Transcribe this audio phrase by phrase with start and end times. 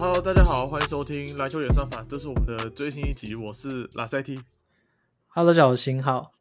[0.00, 4.40] Hello，大家好，欢迎收听篮球演算法，这是我们的最新一集，我是拉塞 T。
[5.28, 6.32] Hello，大家好，我是新浩。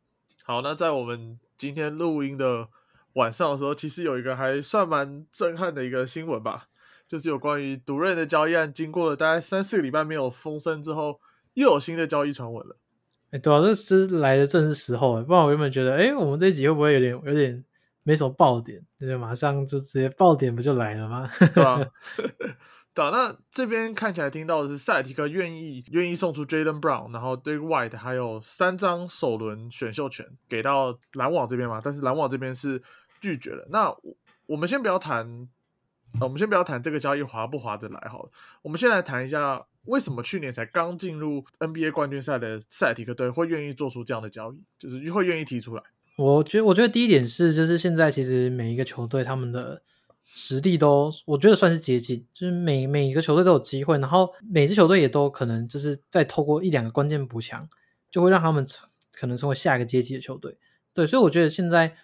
[0.46, 2.70] 好，那在我们今天录音的
[3.16, 6.68] 晚上的时候，其实有一个还算蛮震撼的一个新闻吧，
[7.06, 11.20] 就是有关于独任的交易案，经过了大概三四个礼拜没有风声之后，
[11.56, 12.78] 又有新的交易传闻了。
[13.32, 17.62] 哎，对啊，这是来的正是时候哎，不然我原本觉得，哎，我们这一集会不会有点有点
[18.04, 18.80] 没什么爆点？
[18.98, 19.18] 对不对？
[19.18, 21.30] 马上就直接爆点不就来了吗？
[21.54, 21.86] 对啊，
[23.00, 23.10] 对啊。
[23.12, 32.82] 那这边看起来听到的是塞提克愿意愿意送出 Jaden Brown，然后 d a White 还有三张首轮选秀权给到篮网这边嘛，但是篮网这边是
[33.22, 33.68] 拒绝了。
[33.72, 33.96] 那
[34.48, 35.48] 我们先不要谈，
[36.20, 38.30] 我们先不要谈这个交易划不划得来好了，
[38.64, 39.66] 我们先来谈一下。
[39.86, 45.82] 为什么去年才刚进入 NBA 冠军赛的塞提克队会愿意做出这样的交易，就是会愿意提出来？
[46.16, 49.82] 我觉得，我觉得第一点是，就是现在其实每一个球队他们的
[50.40, 57.68] 实力都，我觉得算是接近，就是每每一个球队都有机会，然后每支球队也都可能就是再透过一两个关键补强，
[58.10, 58.66] 就会让他们
[59.12, 60.58] 可能成为下一个阶级的球队。
[60.94, 61.96] 对，所以我觉得现在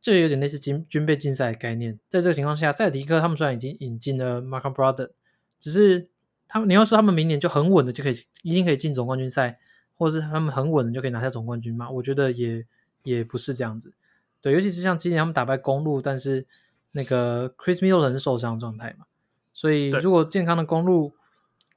[0.00, 1.98] 就有点类似军军备竞赛的概念。
[2.08, 5.10] 在这个情况下，塞尔提克他们虽然已经引进了 m a r k Brother，
[5.58, 6.08] 只是。
[6.48, 9.58] 他们，你要说他们明年就很稳的就可以，一定可以进总冠军赛，
[9.96, 11.88] 或者是他们很稳的就可以拿下总冠军嘛？
[11.88, 12.66] 我觉得也
[13.04, 13.94] 也不是这样子。
[14.42, 16.46] 对，尤其是像今年他们打败公路，但是
[16.92, 19.06] 那个 Chris Middleton 受伤状态嘛，
[19.52, 21.14] 所以如果健康的公路，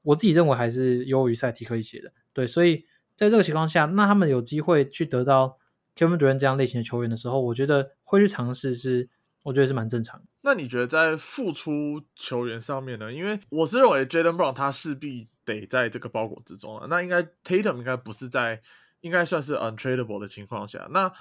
[0.03, 2.13] 我自己认为还是优于赛提克一些的。
[2.31, 2.85] 对，所以
[3.15, 5.57] 在这个情况下，那他们有机会去得到
[5.95, 9.09] Kevin Durant 这样类型的球员的时候，我觉得会去尝试是。
[9.45, 10.25] 我觉得是蛮正常的。
[10.41, 13.13] 那你觉得在付出球员上面呢？
[13.13, 16.87] 因为我是认为 Jalen Brown 他势必得在这个包裹之中啊。
[16.89, 18.59] 那应该 Tatum 应该不是在，
[19.01, 20.87] 应该算是 untradable 的情况下。
[20.89, 21.13] 那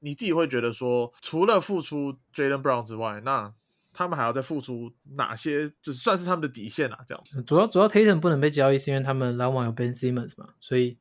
[0.00, 3.54] 你自己会觉得说，除了付出 Jalen Brown 之外，那
[3.92, 5.70] 他们还要再付出哪些？
[5.82, 6.98] 就是算是他们的底线啊？
[7.06, 7.24] 这样。
[7.44, 10.98] 主要主要 Tatum 不能被交易，是因为他们篮网有 Ben Simmons 嘛，所以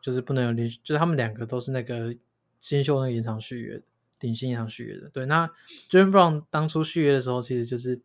[0.00, 2.14] 就是不能有连续，就是他们两个都是那个
[2.60, 3.82] 新秀那个延长续约。
[4.20, 5.26] 顶薪延长续约的，对。
[5.26, 5.48] 那
[5.88, 8.02] Jalen Brown 当初续约的时候，其实就是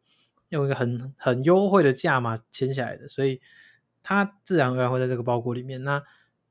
[0.49, 3.41] 用一个很很优惠的价码签下来的，所以
[4.03, 5.83] 他自然而然会在这个包裹里面。
[5.83, 6.03] 那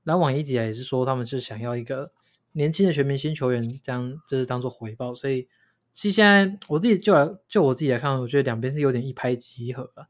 [0.03, 2.11] 篮网一直也是说，他们是想要一个
[2.53, 5.15] 年轻的全明星球员，这样就是当做回报。
[5.15, 5.49] 所以
[5.93, 10.09] 其实现在我自己就来就我自己来看，我觉得两边是有点一拍即合了，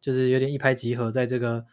[0.00, 1.64] 就是有点一拍即合在这个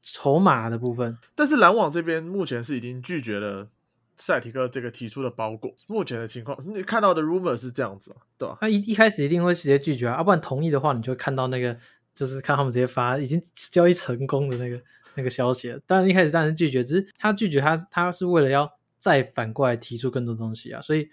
[0.00, 1.16] 筹码的部分。
[1.34, 3.70] 但是篮网这边目前是已经拒绝了。
[4.14, 8.56] 赛提克这个提出的包裹，目前的情况，你看到的 rumor 是这样子，对吧？
[8.60, 11.76] 他一一开始一定会直接拒绝啊，要不然同意的话，你就看到那个，
[12.14, 13.42] 就是看他们直接发已经
[13.72, 14.80] 交易成功的那个
[15.16, 15.80] 那个消息了。
[15.86, 18.70] 当然一开始当然是拒绝，只是他拒绝他他是为了要
[19.02, 21.08] 再反过来提出更多东西啊，所以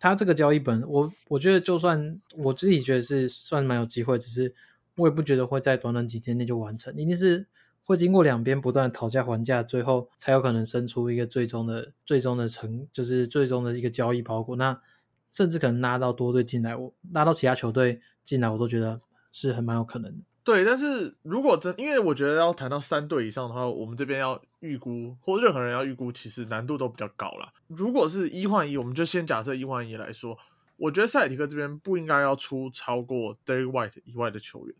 [0.00, 4.54] 他这个交易本，我我觉得就算我自己觉得是算蛮有机会，只是
[4.96, 7.46] 我也不觉得会在短短几天内就完成，一定是。
[7.84, 14.54] 会经过两边不断讨价还价，最后才有可能生出一个最终的、最终的成，就是最终的一个交易包裹。
[14.56, 14.78] 那
[15.32, 19.00] 甚至可能拉到多队进来，我拉到其他球队进来，我都觉得
[19.32, 20.18] 是很蛮有可能的。
[20.48, 27.52] 对，但是如果真，因为我觉得要谈到三队以上的话，我们这边要预估，或任何人要预估，其实难度都比较高了。
[27.66, 30.38] 如果是一换一，我们就先假设一换一来说，
[30.78, 34.74] 我觉得塞尔提克这边不应该要出超过 Derek White 以外的球员。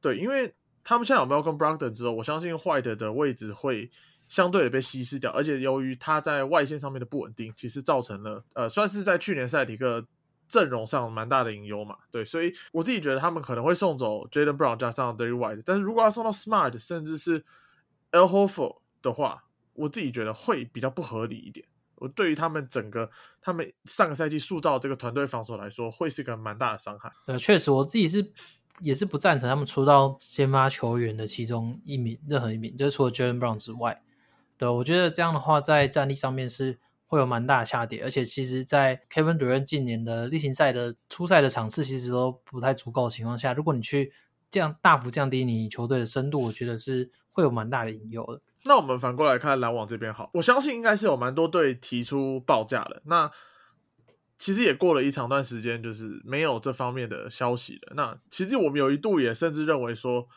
[0.00, 0.54] 对，因为。
[0.82, 3.90] 他们现在有买跟 Brogdon 之后，我相信 White 的位置会
[4.28, 10.04] 相对的被稀释掉，而且由于他在外线上面的不稳定，其实造成了呃，算是在去年赛提克
[10.50, 11.96] 阵容上蛮大的隐忧嘛。
[12.10, 17.40] 对，所以我自己觉得他们可能会送走 Jaden Brown 加上 Derry White，但是如果要送到 Smart 甚至是
[18.10, 21.64] El Hofer 的话，我自己觉得会比较不合理一点。
[21.94, 23.10] 我对于他们整个
[23.40, 27.10] 他们上个赛季塑造这个团队防守来说，会是一个蛮大的伤害。
[27.24, 28.32] 呃，确实，我自己是。
[28.82, 34.00] 也是不赞成他们出到先发球员的其中一名，任何一名，就是除了 Jaden Brown 之外，
[34.56, 36.78] 对，我觉得这样的话在战力上面是
[37.10, 44.12] 会有蛮大的下跌，而且其实，在 Kevin Durant 近年的例行赛的初赛的场次其实都不太足够的情况下，如果你去
[44.48, 48.40] 这样大幅降低你球队的深度，我觉得是会有蛮大的隐忧的。
[48.64, 53.02] 那我们反过来看篮网这边，好，我相信应该是有蛮多队提出报价的。
[53.06, 53.28] 那
[54.38, 57.94] 其实也过了一长段时间，就是没有这方面的消息了。
[57.96, 60.28] 那其实我们有一度也甚至认为说，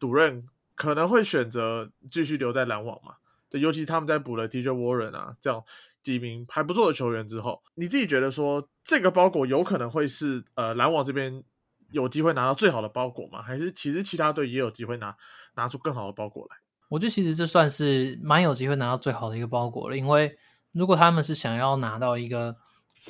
[0.00, 0.44] 赌任
[0.74, 3.14] 可能会选择继续留在篮网嘛。
[3.50, 5.64] 对，尤其他们在补了 TJ Warren 啊这样
[6.02, 11.42] 几名还不错的球员之后，你自己觉得说这个包裹有可能会是呃篮网这边
[11.90, 13.42] 有机会拿到最好的包裹吗？
[13.42, 15.16] 还是其实其他队也有机会拿
[15.56, 16.56] 拿出更好的包裹来？
[16.88, 20.36] 我觉得其实这算是蛮有机会拿到最好的一个包裹了，因为
[20.72, 22.56] 如果他们是想要拿到一个。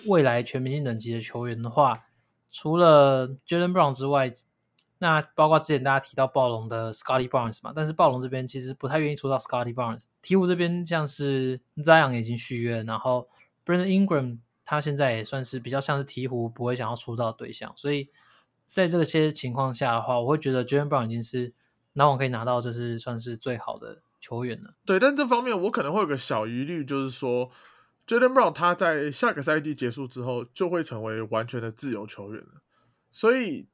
[0.07, 2.05] 未来全明星等级的球员的话，
[2.53, 4.33] 除了 Jalen Brown 之外，
[5.01, 10.03] 那包括之前大家提到暴龙的 Scotty Barnes 嘛，但是暴龙这边其实不太愿意出到 Scotty Barnes。
[10.23, 13.29] 鹈鹕这边像是 Zion 已经续约，然后
[13.65, 18.11] Brandon Ingram 他现在也算是比较像是鹈鹕不会想要出到的对象，所以
[18.73, 21.53] 在这些情况下的话，我会觉得 Jalen Brown 已经是
[21.93, 24.75] 篮网可以拿到就是算是最好的球员了。
[24.85, 27.53] 对，但这方面我可能会有个小疑虑，就是说
[28.05, 32.63] Jordan Brown 他在下个赛季结束之后就会成为完全的自由球员了，
[33.13, 33.69] 所以。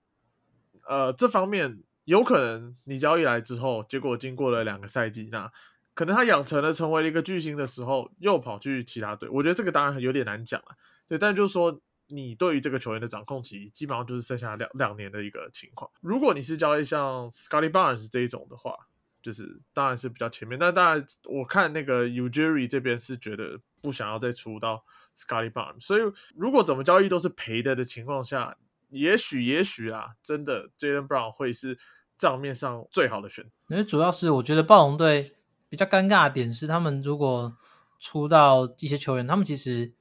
[0.86, 5.50] 呃，这方面有可能你交易来之后，结果经过了两个赛季，那
[5.94, 9.28] 可能他养成了成为了一个巨星的时候，又跑去其他队。
[9.28, 10.76] 我觉得这个当然有点难讲了，
[11.08, 11.16] 对。
[11.16, 15.90] 但就是说，你对于这个球员的掌控期，基本上就是剩下两两年的一个情况。
[16.00, 18.74] 如果你是交易像 Scotty Barnes 这一种的话，
[19.22, 20.58] 就是当然是比较前面。
[20.58, 24.84] 但当然，我看那个 Ujiri 这边是觉得不想要再出到
[25.16, 26.02] Scotty Barnes，所以
[26.36, 28.54] 如果怎么交易都是赔的的情况下。
[28.94, 31.78] 也许，也许啊，真的，Jalen Brown 会是
[32.16, 33.44] 账面上最好的选。
[33.68, 35.32] 因为主要是我觉得暴龙队
[35.68, 37.56] 比较尴尬的点是，他们如果
[37.98, 39.92] 出到一些球员，他们其实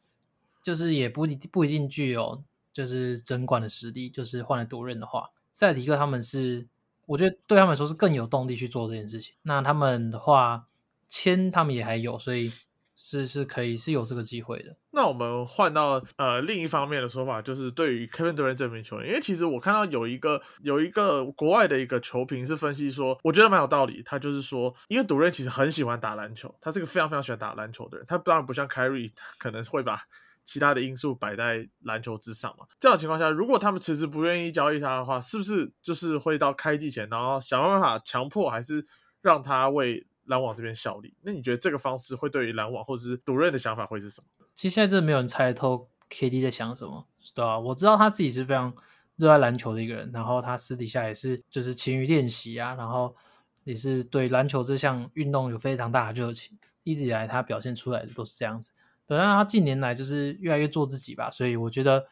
[0.62, 4.10] 就是也不一不一定具有就是争冠的实力。
[4.10, 6.68] 就是换了多任的话，塞迪克他们是，
[7.08, 9.36] 我觉得对他们来说是更有动力去做这件事情。
[9.42, 10.68] 那他们的话
[11.10, 12.52] 签他们也还有，所以。
[13.06, 14.74] 是是可以是有这个机会的。
[14.92, 24.02] 那我们换到呃另一方面的说法，就是对于 Kevin Durant 这名球员，因为其实我看到有一个有一个国外的一个球评是分析说，我觉得蛮有道理。
[24.06, 28.06] 他就是说，因为 Durant 其实很喜欢打篮球，他是个非常非常喜欢打篮球的人。
[28.08, 30.00] 他当然不像 Kyrie 可能会把
[30.46, 32.66] 其他的因素摆在篮球之上嘛。
[32.80, 38.88] 这样情况下，如果他们迟迟不愿意交易他的话，是不是就是会到开季前，然后想办法强迫，还是
[39.22, 40.08] 让他为？
[40.26, 44.46] 篮网这边效力，那你觉得这个方式会对于篮网或者是独任的想法会是什么？
[44.56, 47.60] 其实现在真的没有人猜透 KD 在想什么，对吧？
[47.60, 48.74] 我知道他自己是非常
[49.18, 53.16] 热爱篮球的一个人，然后他私底下也是就是勤于练习啊，然后
[53.64, 58.72] 也是对篮球这项运动有非常大的热情，一直以来他表现出来的都是这样子。
[59.06, 62.08] 对，然他近年来就是越来越做自己吧，所以我觉得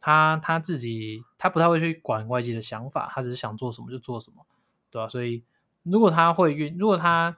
[0.00, 4.46] 他他自己他不太会去管外界的想法，他只是想做什么就做什么，
[4.90, 5.08] 对吧？
[5.08, 5.44] 所以
[5.82, 7.36] 如果他会运，如果他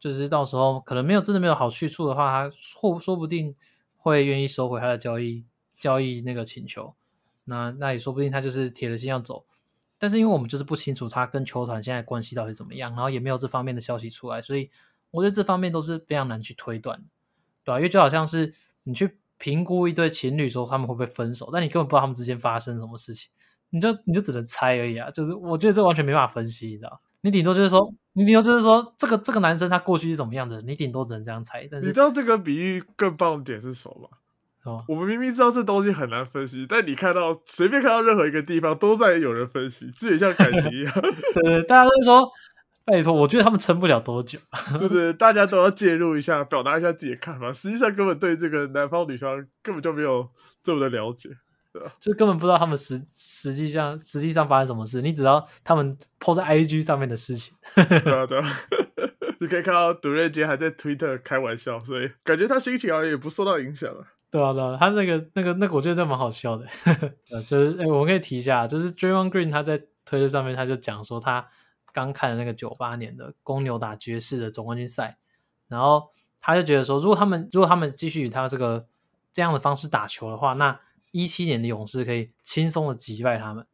[0.00, 3.54] 就是到时候可能没有真的没有好去处的话，他或说不定
[3.96, 5.44] 会愿意收回他的交易
[5.78, 6.94] 交易那个请求。
[7.44, 9.44] 那那也说不定他就是铁了心要走。
[9.98, 14.70] 但是因为我们就是不清楚他跟球团现在关系到底怎么样，然后也没有这方面的消息出来，所以
[15.10, 17.04] 我觉得这方面都是非常难去推断，
[17.62, 17.76] 对吧？
[17.76, 18.54] 因为就好像是
[18.84, 23.30] 你去评估一对情侣说他们会不会分手，但你根本不知道他们之间发生什么事情，
[23.68, 25.10] 你就你就只能猜而已啊。
[25.10, 27.02] 就是我觉得这完全没办法分析，你知道。
[27.22, 30.60] 你顶多就是说，你顶多就是说，这个这个男生他过去是怎么样的？
[30.62, 31.68] 你顶多只能这样猜。
[31.70, 34.08] 但是你知道这个比喻更棒的点是什么吗？
[34.64, 40.92] 哦，我们明明知道这东西很难分析，但你看到随便看到任何一个地方都在有人分析，这也像感情一样。
[41.34, 42.30] 对对，大家都说
[42.84, 44.38] 拜托，我觉得他们撑不了多久。
[44.78, 47.50] 就是，大家都要介入一下，表达一下自己的看法。
[47.52, 50.28] 实际上根本对这个男方女方根本就没有
[50.62, 51.30] 这么的了解。
[52.00, 57.54] 就根本不知道他们实实际上实际上发生什么事，你只要他们 po 在 IG 上面的事情。
[57.74, 58.46] 对啊，对啊，
[59.40, 64.04] 你可以看到杜瑞杰还在 Twitter 开玩笑，所以感觉他心情好像也不受到影响啊。
[64.30, 66.64] 对啊，对啊，他那个那个那个，我觉得这蛮好笑的。
[67.30, 71.46] 呃，就是哎，我们可以提一下，就是 Draymond Green 他在推特上面他就讲说，他
[71.92, 75.18] 刚看了那个九八年的公牛打爵士的总冠军赛，
[75.66, 76.08] 然后
[76.40, 78.86] 他就觉得说，如果他们如果他们继续以他这个
[79.32, 80.78] 这样的方式打球的话，那
[81.10, 83.66] 一七年的勇士可以轻松的击败他们，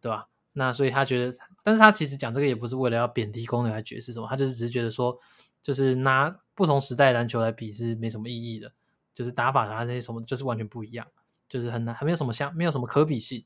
[0.00, 0.28] 对吧？
[0.54, 5.18] 那所以他觉得，但是他其实讲这个也不是为了要贬低公牛还爵士什么，他就是只是觉得说，
[5.62, 8.70] 就是拿不同时代篮球来比是没什么意义的，
[9.14, 11.06] 就是打法啊那些什么就是完全不一样，
[11.48, 13.44] 就是很难，还没有什么相，没有什么可比性。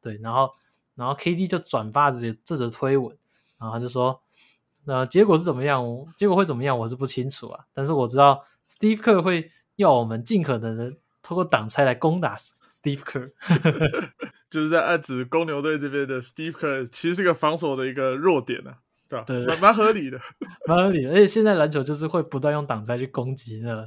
[0.00, 0.50] 对，然后
[0.96, 3.16] 然后 KD 就转发这这则推文，
[3.58, 4.20] 然后他就说，
[4.84, 5.84] 那结果是怎么样？
[6.16, 6.76] 结果会怎么样？
[6.76, 10.96] 我是不清楚啊，但是我知道 Steve Kerr 会要我们尽可能的。
[11.28, 13.30] 通过挡拆来攻打 Steve Kerr，
[14.48, 19.24] 就是在暗指公牛队这边的 Steve Kerr 其实是个防守的一个弱点啊，对吧？
[19.26, 20.18] 对，蛮蛮合理的，
[20.66, 21.10] 蛮合理的。
[21.10, 23.86] 而且现在篮球就是会不断用挡拆去攻击那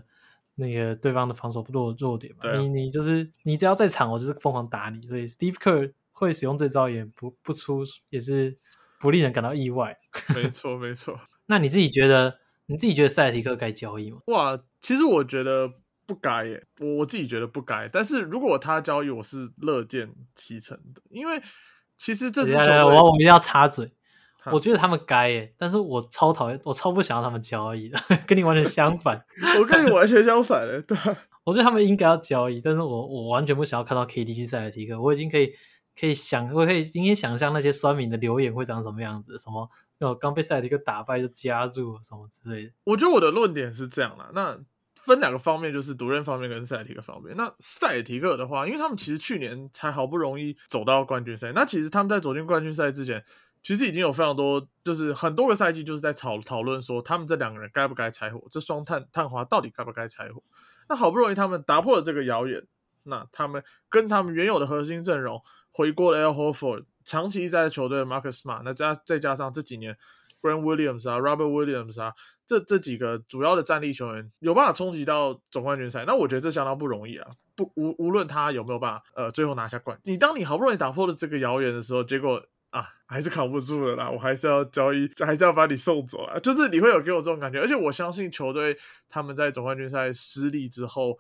[0.54, 2.56] 那个对方的防守弱弱点嘛。
[2.60, 5.02] 你你就是你只要在场，我就是疯狂打你。
[5.08, 8.56] 所以 Steve Kerr 会使用这招也不不出，也是
[9.00, 9.98] 不令人感到意外。
[10.36, 11.20] 没错，没错。
[11.48, 14.20] 那你自己觉得，你自己觉得塞提克该交易吗？
[14.28, 15.81] 哇，其实我觉得。
[16.12, 17.88] 不该耶，我我自己觉得不该。
[17.88, 21.42] 但是如果他交易，我是乐见其成的，因为
[21.98, 23.94] 其实这支球队，我我们要插嘴，
[24.52, 29.24] 我觉得他们该耶，但是我超讨厌，我超不想要他们交易的， 跟你完全相反。
[29.58, 30.98] 我跟你完全相反对，
[31.46, 35.54] 我觉得他们应该要交易，但是我我完全不想要看到 KD 去塞尔提克，我已经可以
[35.98, 42.74] 可以想，我可以隐隐想象那些酸民的留言会长什么样子，什么哦刚被赛迪克打败就加入什么之类的。
[42.84, 44.60] 我觉得我的论点是这样啦，那
[45.06, 47.36] 分两个方面，就是独任方面跟塞提克方面。
[47.36, 53.24] 那塞提克的话，因为他们其实去年才好不容易走到冠军赛，那其实他们在走进冠军赛之前，
[53.64, 60.42] 其实已经有非常多，就是很多个赛季就是在讨讨论说，他们这两个人该不该拆伙，这双探探花到底该不该拆伙。
[60.88, 62.66] 那好不容易他们打破了这个谣言，
[63.04, 65.42] 那他们跟他们原有的核心阵容
[65.72, 66.32] 回国了 L.
[66.32, 69.98] Horford，长期在球队的 Marcus 马那加再加上这几年
[70.42, 72.14] Grant Williams 啊、Robert Williams 啊。
[72.52, 77.30] 这这几个主要的战力球员有办法冲击到总冠军赛，那我觉得这相当不容易啊！
[77.56, 84.12] 不无无论他有没有办法，呃，最后拿下冠，你当你好不容易打破了这个谣言的时候，结果啊，还是扛不住了啦！
[84.12, 86.38] 我还是要交易，还是要把你送走啊！
[86.40, 88.78] 就是你会有给我这种感觉，而且我相信球队
[89.08, 91.18] 他们在总冠军赛失利之后，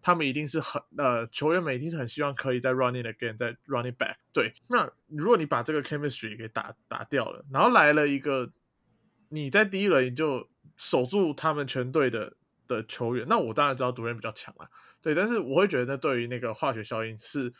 [0.00, 4.16] 他们一定是很呃，球员们一定是很希望可以再 running again，再 running back。
[4.32, 8.50] 对，那如果你把这个 chemistry 给打打掉了，然后来了一个
[9.28, 10.50] 你在第一轮你就。
[10.82, 12.32] 守住他们全队的
[12.66, 14.68] 的球员，那我当然知道独任比较强啊，
[15.00, 17.52] 对，但是我会觉得对于那个化学效应是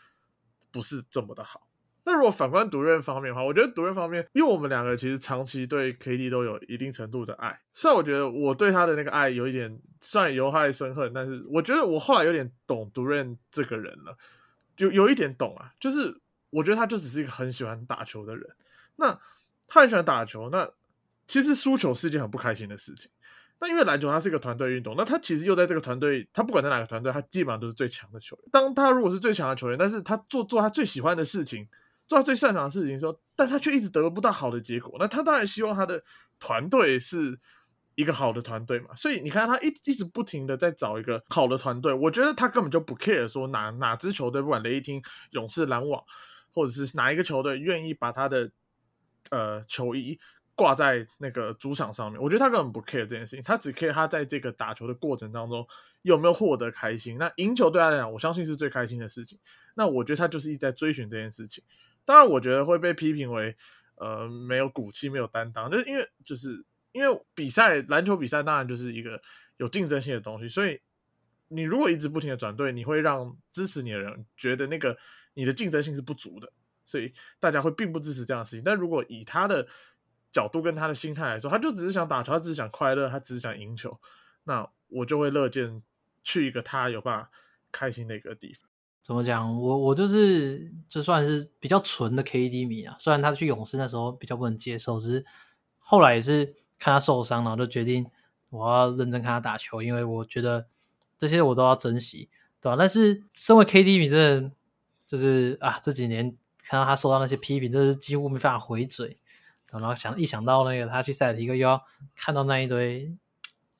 [0.73, 1.65] 不是这么的好？
[2.03, 14.17] 那如果反观独任方面的话，我觉得独任方面，因为我们两个其实长期对 KD 都有一定程度的爱，虽然我觉得我对他的那个爱有一点算由害生恨，但是我觉得我后来有点懂独任这个人了，
[14.75, 18.49] 有有一点懂啊，就是我觉得他就只是一个很喜欢打球的人，
[18.97, 19.17] 那
[19.65, 20.69] 他很喜欢打球，那。
[21.33, 23.09] 其实输球是一件很不开心的事情。
[23.59, 28.45] 那因为篮球它是一个团队运动，那他其实又在这个团队，他不管在哪个团队，他基本上都是最强的球员。
[28.51, 31.67] 当他如果是最强的球员，但是他做做他最喜欢的事情，
[32.07, 36.03] 做他最擅长的事情的时候，但他却一直得不到好的结果，那他当然希望他的
[36.39, 37.39] 团队是
[37.95, 38.93] 一个好的团队嘛。
[38.95, 45.99] 所以你看他一一直不停的在找一个好的团队，我觉得他根本就不 care 说哪哪支球队，不管雷霆、勇士、篮网，
[46.53, 48.51] 或者是哪一个球队愿意把他的
[49.31, 50.19] 呃球衣。
[50.55, 55.67] 挂在那个主场上面，我觉得他根本不 care 这件事情，他只 care 他在这个打球的过程当中
[56.03, 57.17] 有没有获得开心。
[57.17, 59.39] 那赢球对他来讲，我相信是最开心的事情。
[59.73, 61.63] 那我觉得他就是一直在追寻这件事情。
[62.05, 63.55] 当然，我觉得会被批评为
[63.95, 69.19] 呃没有骨气、没有担当，就是因为就是因为比赛篮球比赛当然就是一个
[69.57, 70.79] 有竞争性的东西，所以
[71.47, 74.95] 你如果一直不停的转队，你会让支持你的人觉得那个
[75.33, 76.51] 你的竞争性是不足的，
[76.85, 78.63] 所以大家会并不支持这样的事情。
[78.63, 79.65] 但如果以他的
[80.33, 83.97] 角度跟他的心态来说，他就只是想打球，他只是想快乐，他只是想赢球。
[84.45, 85.81] 那我就会乐见
[86.23, 87.29] 去一个他有办法
[87.71, 88.67] 开心的一个地方。
[89.03, 89.55] 怎么讲？
[89.61, 92.95] 我我就是就算是比较纯的 KD 迷啊。
[92.99, 95.25] 虽然他去勇士那时候比较不能接受，只是
[95.77, 98.09] 后来也是看他受伤，然后就决定
[98.49, 100.65] 我要认真看他打球，因为我觉得
[101.17, 102.75] 这些我都要珍惜，对吧？
[102.75, 104.51] 但是身为 KD 迷，真的
[105.05, 109.17] 就是啊，这几年看到他受到那些批评，真是几乎没办法回嘴。
[109.79, 111.83] 然后想一想到那个他去塞尔提克又要
[112.15, 113.15] 看到那一堆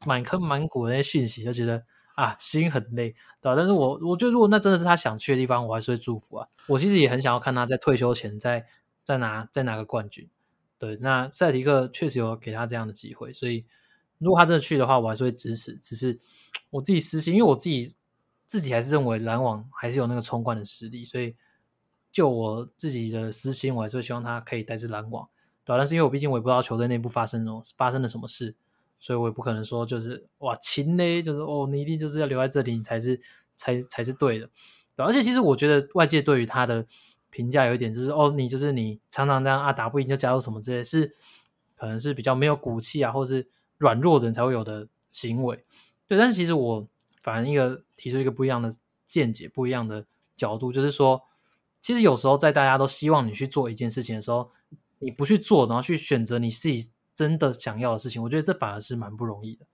[0.06, 1.84] 满坑满谷的那些讯息，就觉得
[2.16, 3.56] 啊心很累，对吧？
[3.56, 6.48] 但是我我觉得如果那真的是他想去的地方，我还是会祝福啊。
[6.68, 8.66] 我其实也很想要看他在退休前再
[9.04, 10.30] 再拿再拿个冠军。
[10.78, 13.66] 对，那塞尔提克确实有给他这样的机会，所以
[14.18, 15.76] 如果他真的去的话，我还是会支持。
[15.76, 16.20] 只是
[16.72, 17.96] 我自己私心，因为我自己
[18.46, 21.36] 自己还是认为篮网还是有那个冲冠的实力，所以
[22.12, 25.30] 就我自己的私心，我还是会希望他可以带着篮网。
[25.66, 28.54] 对，但是因为我毕竟我也不知道球队内部发生了发生了什么事，
[29.00, 33.22] 所以我也不可能说就是哇亲嘞，就是哦你一定就是要留在这里，你才是
[33.56, 34.50] 才才是对的。
[34.96, 36.86] 对，而且其实我觉得外界对于他的
[37.30, 41.16] 评价有一点就是哦你就是你常常这样啊打不赢就加入什么之类，是
[41.76, 45.64] 可能是比较没有骨气啊，或者是软弱的人才会有的行为。
[46.08, 46.88] 对，但是其实我
[47.22, 48.70] 反而一个提出一个不一样的
[49.08, 50.06] 见解，不一样的
[50.36, 51.24] 角度，就是说，
[51.80, 54.52] 其实有时候在大家都希望你去做一件事情的时候。
[55.04, 59.66] 你不去做，然后去选择你自己真的想要的事情，我觉得这反而是蛮不容易的。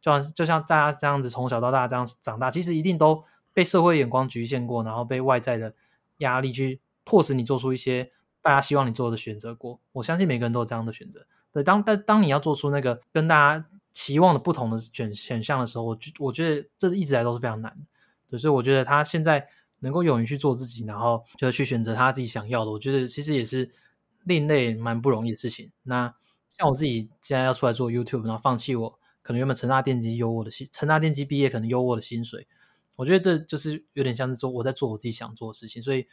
[0.00, 3.22] 就像就像大家这样子从小到大这样长大，其实一定都
[3.52, 5.74] 被社会眼光局限过，然后被外在的
[6.18, 8.10] 压力去迫使你做出一些
[8.40, 9.78] 大家希望你做的选择过。
[9.92, 11.26] 我相信每个人都有这样的选择。
[11.52, 17.86] 对，当但当你要做出那个跟大家期望的不同的选选项的时候，我觉我觉得这一直来都是非常难的。
[18.30, 19.46] 对，所以我觉得他现在
[19.80, 23.70] 能够勇于去做自己，然后就是去选择他自己想要的，我觉得其实也是。
[24.24, 25.72] 另类蛮不容易的事情。
[25.82, 26.14] 那
[26.48, 32.46] 像我自己现在要出来做 YouTube，然后放弃我可能原本成大电机优渥的薪，成大电机毕业可能优渥的薪水，
[32.96, 35.82] 我觉得这就是有点像是说我在做我自己想做的事情。
[35.82, 36.06] 所以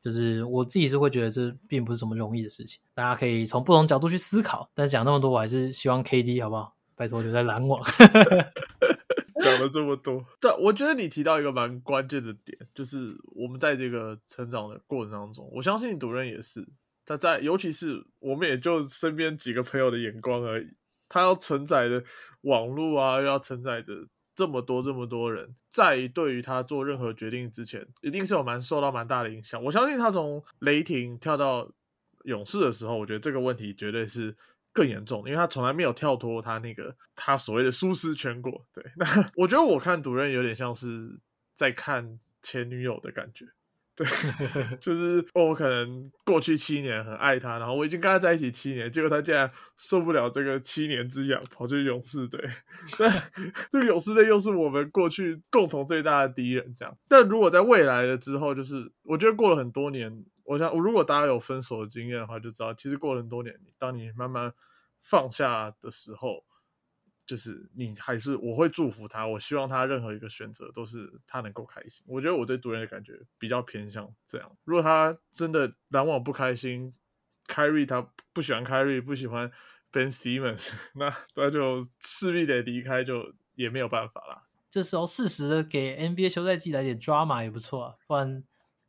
[0.00, 2.80] 就是我自己是会觉得这并不是什么容易的事情。
[2.94, 4.70] 大家可以从不同角度去思考。
[4.74, 6.74] 但是讲那么多，我还是希望 KD 好不好？
[6.94, 7.82] 拜托留在篮网。
[9.40, 16.66] 讲了这么多，对，我觉得你提到一个蛮关键的点，就是我们在这个成长的过程当中，我相信主任也是
[17.08, 20.68] 他在，尤其是我们也就身边几个朋友的眼光而已，
[21.08, 22.04] 他要承载的
[22.42, 29.64] 网络啊，又要承载着这么多这么多人，在对于他做任何决定之前，一定是有蛮受到蛮大的影响。
[29.64, 31.72] 我相信他从雷霆跳到
[32.24, 34.36] 勇士的时候，我觉得这个问题绝对是。
[34.70, 38.64] 更严重，因为他从来没有跳脱他那个他所谓的舒适圈过。
[38.72, 41.18] 对，那 我觉得我看主任有点像是
[41.52, 43.44] 在看前女友的感觉。
[43.98, 44.06] 对，
[44.80, 52.40] 就是我可能过去七年很爱他，然后我已经跟他在一起七年，结果他竟然受不了这个七年之痒，跑去勇士队。
[52.96, 53.10] 对，
[53.72, 56.72] 这个勇士队又是我们过去共同最大的敌人。
[56.76, 64.52] 这样，但如果在未来的之后，就是我觉得过了很多年，我想，我如果大家有分手的经验的话，就知道其实过了很多年，当你慢慢
[65.02, 66.44] 放下的时候，
[67.28, 69.26] 就是你还是我会祝福他。
[69.26, 72.02] 我希望他任何一个选择都是他能够开心。
[72.08, 74.50] 我觉得我对独人的感觉比较偏向这样。
[74.64, 76.94] 如果他真的篮网不开心
[77.46, 79.52] ，Carry 他不喜欢 Carry，不喜欢
[79.92, 84.44] Ben Simmons， 那他就势必得离开，就也没有办法啦。
[84.70, 88.42] 这时候适时的给 NBA 休赛季来点 drama 也不错，啊不然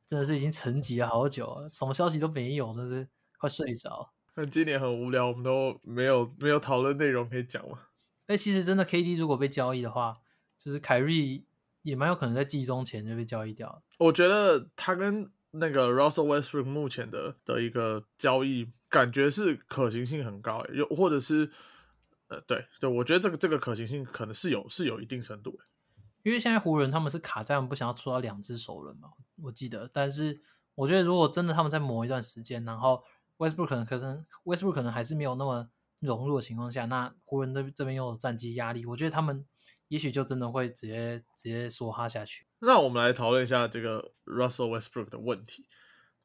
[0.06, 4.14] 真的是已经沉寂了好久，什么消息都没有，真是快睡着。
[4.36, 7.80] 那今年很无聊，我们都没有没有讨论内容可以讲吗？
[8.30, 10.20] 哎，其实真的 KD 如果被交易的话，
[10.56, 11.44] 就是凯瑞
[11.82, 13.82] 也蛮有可能在季中前就被交易掉。
[13.98, 21.50] 我觉得他跟那个 Russell Westbrook 目前的的一个交易感觉是可行性很高，又或者是
[22.28, 25.60] 呃，对对，我觉得这个这个可行性可能是有是有一定程度。
[26.22, 29.10] 因为现在湖人他们是卡在不想要出到两只首轮嘛，
[29.42, 29.90] 我记得。
[29.92, 30.40] 但是
[30.76, 33.04] 我觉得如果真的他们在磨一段时间，然后
[33.40, 35.68] Westbrook 可能可能 Westbrook 可能还是没有那么
[36.00, 39.46] 融入的情况下，那湖人这这边又有战绩压力，我觉得他们
[39.88, 42.46] 也许就真的会直接直接梭哈下去。
[42.60, 45.68] 那我们来讨论一下这个 Russell Westbrook 的问题。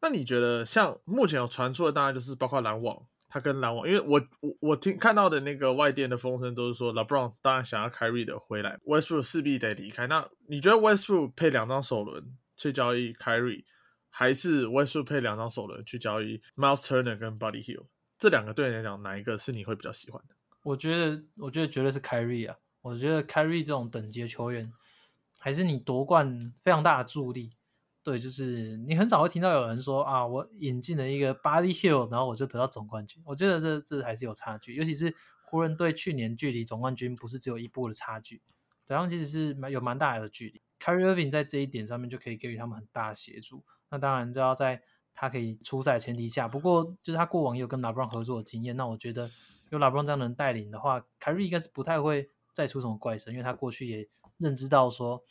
[0.00, 10.06] 那你觉得像目前有传出的，当然就是包括篮网，他跟篮网，因为我我我听看到的那个外电的风声都是说，LeBron 当然想要 Kyrie 的回来，Westbrook 势必得离开。
[10.06, 13.64] 那你觉得 Westbrook 配两张首轮去交易 Kyrie？
[14.10, 17.86] 还是 Westbrook 配两张首轮去交易 Miles Turner 跟 Buddy Hill
[18.24, 20.34] 这两个对你来讲，哪一个是你会比较喜欢的？
[20.62, 22.56] 我觉得，我觉得绝对是 Kyrie 啊！
[22.80, 24.72] 我觉得 Kyrie 这种等级的球员，
[25.40, 27.50] 还是你夺冠非常大的助力。
[28.02, 33.22] 对，就是你很少会听到有人说啊，我引进了一个 Body Hill，然后我就得到总冠军。
[33.26, 38.40] 我觉得这这还是有差距，尤其是湖人队去年距离总冠军不是只有一步的差距，
[38.86, 40.62] 对他们其实是蛮有蛮大的距离。
[40.80, 43.62] Kyrie Irving 在这一点上面就可以给予他们很大的协助。
[43.90, 44.82] 那当然，就要在
[45.14, 46.48] 他可以出赛的前提下。
[46.48, 48.76] 不过，就是他过往也有跟拉布朗合作的经验。
[48.76, 49.30] 那我觉得
[49.70, 55.22] 有拉布朗这样的人带领的话，凯瑞应该是不太会再出什么怪声，因为他过去也认知到说，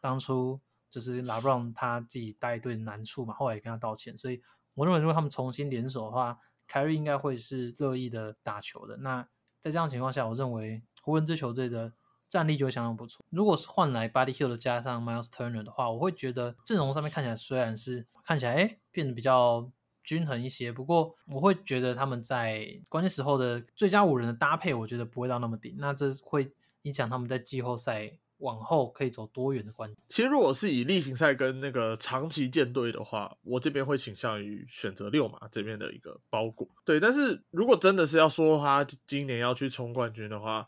[0.00, 4.16] 当初就是拉布朗他自己带队难处嘛，后来也跟他道歉。
[4.16, 4.40] 所以，
[4.74, 8.96] 我认为如果他们重新联手的话，凯瑞应该会是乐意的打球的。
[8.98, 9.28] 那
[9.60, 11.92] 在这样情况下，我认为湖人这球队的。
[12.34, 13.24] 战力就会相当不错。
[13.30, 19.70] 如果是换来 Buddy Hill 加上 Miles Turner 的话，我会觉得阵容上面看起来虽然是看起来哎变得比较
[20.02, 25.76] 均衡一些，不过我会觉得他们在关键时候的最佳五人的搭配，我觉得不会到那么顶。
[25.78, 26.50] 那这会
[26.82, 36.68] 影响他们在季后赛往后可以走多远的关其实如果是以例行赛跟那个长期舰队的话，我这边会倾向于选择六马这边的一个包裹。
[36.84, 40.66] 对，但是如果真的是要说他今年要去冲冠军的话，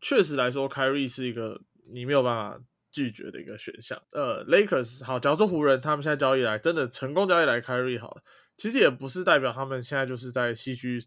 [0.00, 1.60] 确实来说，凯瑞是一个
[1.92, 4.00] 你没有办法拒绝的一个选项。
[4.12, 8.22] 呃，Lakers 好，假如说湖人他们现在交易来真的成功交易来凯瑞好了，
[8.56, 10.98] 其实也不是代表他们现在就是在西区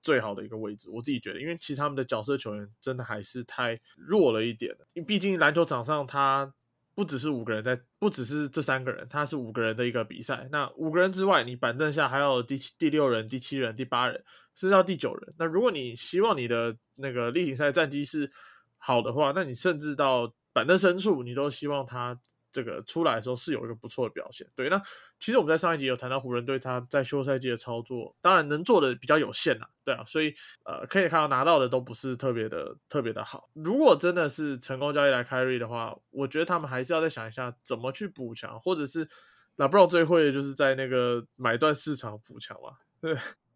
[0.00, 0.88] 最好的一个位置。
[0.90, 4.74] 我自己觉得，因为其实他们的角色球员真的还是太弱了一点。
[4.94, 6.52] 因为毕竟篮球场上他
[6.94, 10.48] 不只是五个人在，不只是这三个人，他是五个人的一个比赛。
[10.50, 14.24] 那五个人之外，你板凳下还有第七、第六人、第七人、第八人。
[14.66, 15.34] 是到第九人。
[15.38, 18.30] 那如果你希望你的那个例行赛战绩是
[18.76, 22.18] 好的话，那你甚至到板凳深处，你都希望他
[22.50, 24.44] 这个出来的时候是有一个不错的表现。
[24.56, 24.82] 对，那
[25.20, 29.68] 其实我们在上一集有谈到湖人队他在休赛季的操作，当然能做的比较有限啦。
[29.84, 33.48] 对啊，所以呃可以看到拿到的都不是特别的特别的好。
[33.52, 39.08] 如果真的是成功交易来 carry 的话，我觉得他们还是要再想一下怎么去补强，或者是
[39.56, 42.78] 那不知道最会的就是在那个买断市场补强嘛。
[43.00, 43.16] 对。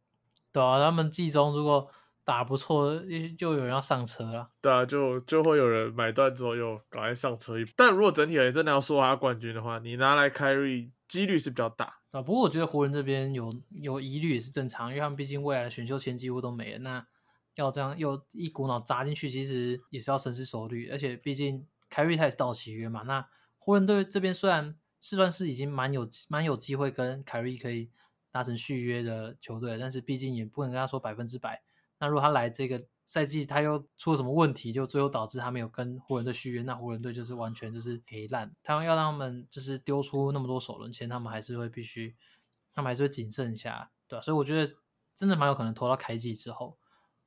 [0.52, 1.90] 对啊，他们季中如果
[2.24, 2.94] 打不错，
[3.36, 4.50] 就有人要上车了。
[4.60, 7.64] 对啊，就就会有人买断之后又赶快上车一。
[7.74, 12.22] 但如果整体而言真的要说他冠军的话，你拿来 carry 几率是比较大啊。
[12.22, 17.06] 不过我觉得湖人这边有有疑虑也是正常，因为他们毕竟未来的选秀签几乎都没了，那
[17.56, 20.90] 要这样又一股脑砸进去，其实也是要深思熟虑。
[20.90, 23.02] 而且毕竟凯瑞他也是到期约嘛。
[23.02, 23.26] 那
[23.58, 27.90] 湖人队这边虽然是算是已经蛮有蛮有机会跟凯瑞可以
[28.32, 31.62] 达成续约的球队，但是毕竟也不能跟他说百分之百。
[31.98, 38.52] 那如果他来这个赛季他又出了什么问题，就最后导致他没有跟湖人队续约，那湖人队就是完全就是赔烂。
[38.64, 42.16] 他们要让他们就是丢出那么多首轮签，他们还是会必须，
[42.74, 44.20] 他们还是会谨慎一下，对吧？
[44.20, 44.74] 所以我觉得
[45.14, 46.76] 真的蛮有可能拖到开季之后，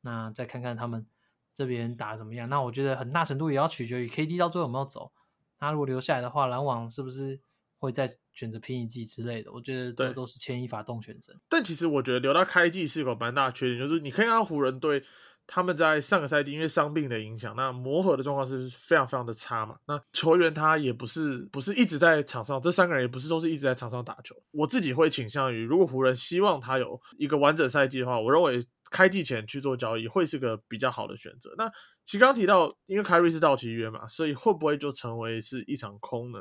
[0.01, 1.05] 那再看看他们
[1.53, 2.49] 这边打怎么样。
[2.49, 5.13] 那我觉得很大程度也要取决于 KD 到最后有没有走。
[5.57, 7.39] 他如果留下来的话，篮网是不是
[7.77, 9.51] 会再选择拼一季之类的？
[9.51, 11.35] 我觉得这都是牵一发动全身。
[11.49, 15.03] 但其实我觉得留到开季是一个蛮大的缺点，就是你可以看到湖人队
[15.47, 19.77] 他们在上个赛季因为伤病的影响，那磨合的状况是非常非常的差嘛。
[19.87, 24.35] 那球员他也不是不是一直在场上，这三个人也不是都是一直在场上打球。
[24.51, 31.53] 我自己会倾向于，如果湖人希望他有一个完整赛季的话，我认为开季前去做交易会是个比较好的选择。
[31.57, 31.69] 那
[32.03, 36.39] 其实刚刚提到，因为凯瑞是到期约嘛，所以会不会就成为是一场空呢？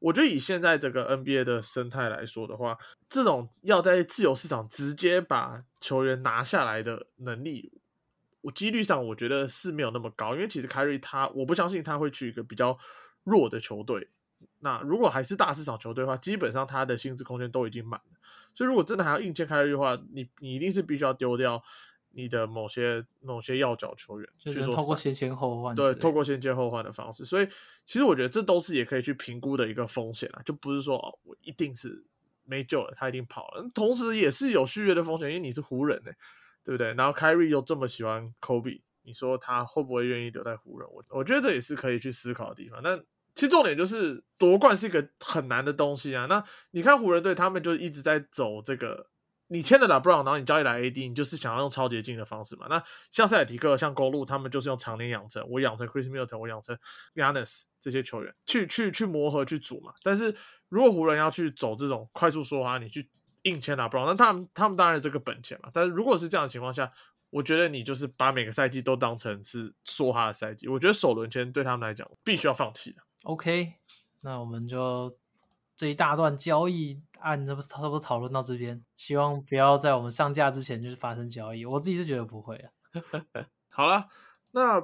[0.00, 2.76] 我觉得以现在这个 NBA 的生态来说的话，
[3.08, 7.70] 这种要在自由市场直接把球员拿下来的能力，
[8.40, 10.34] 我几率上我觉得是没有那么高。
[10.34, 12.76] 因为其实凯瑞他，我不相信他会去一个比较
[13.24, 14.08] 弱的球队。
[14.60, 18.18] 那如果还是大市场球队的话，基本上他的薪资空间都已经满了。
[18.54, 21.62] 所以如果真的还要硬签凯瑞的话，你你一定是必须要丢掉
[22.12, 27.24] 你的某些某些要角球员，就是透过先签后换，对，透过先签后换的方式。
[27.24, 27.46] 所以
[27.86, 32.04] 其实我觉得这都是也可以去评估的一个风险啊，就不是说哦，我一定是
[32.44, 33.70] 没救了，他一定跑了。
[33.72, 36.10] 同时也是有续约的风险，因为你是湖人呢，
[36.64, 36.92] 对不对？
[36.94, 40.88] 然后凯瑞又这么喜欢 Kobe，你说他会不会愿意留在湖人？
[40.90, 42.82] 我我觉得这也是可以去思考的地方。
[42.82, 42.96] 那
[43.34, 46.26] 其实重点就是夺冠是一个很难的东西啊。
[46.26, 49.06] 那你看湖人队，他们就一直在走这个。
[49.52, 52.68] 你签了拉布朗，然后你交易来 AD，你就是想要用超捷径的方式嘛？
[52.70, 56.78] 那像塞尔提克、像公路，他们就是用常年养成，我养成 Chris Middleton，我养成
[57.16, 59.92] Yanis 这些球员，去去去磨合去组嘛。
[60.04, 60.32] 但是
[60.68, 63.10] 如果湖人要去走这种快速说话，你去
[63.42, 65.68] 硬签拉布朗，那他们他们当然这个本钱嘛。
[65.72, 66.92] 但是如果是这样的情况下，
[67.30, 73.02] 我觉得你就是把每个赛季都当成是说哈的赛季，我觉得首轮签对他们来讲必须要放弃的。
[73.24, 73.74] OK，
[74.22, 75.16] 那我们就
[75.76, 81.64] 这一大段交易案，这不差不多讨论到这边，希望不要在我们上架之前就是发生交易。
[81.64, 82.70] 我自己是觉得不会啊。
[83.70, 84.08] 好了，
[84.52, 84.80] 那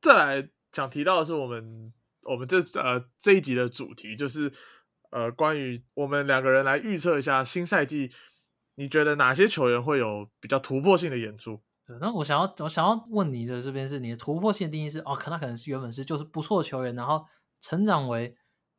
[0.00, 4.52] 再来想提到的是我们我们这呃这一集的主题就是
[5.10, 8.10] 呃关于我们两个人来预测一下新赛季，
[8.74, 11.62] 你觉得哪些球员会有比较突破性的演出？
[11.86, 17.24] 对，那我想要我想要问你的这边是你的突破性定义是哦，可能可能是原本是就是不错的球员，然后
[17.60, 18.36] 成长为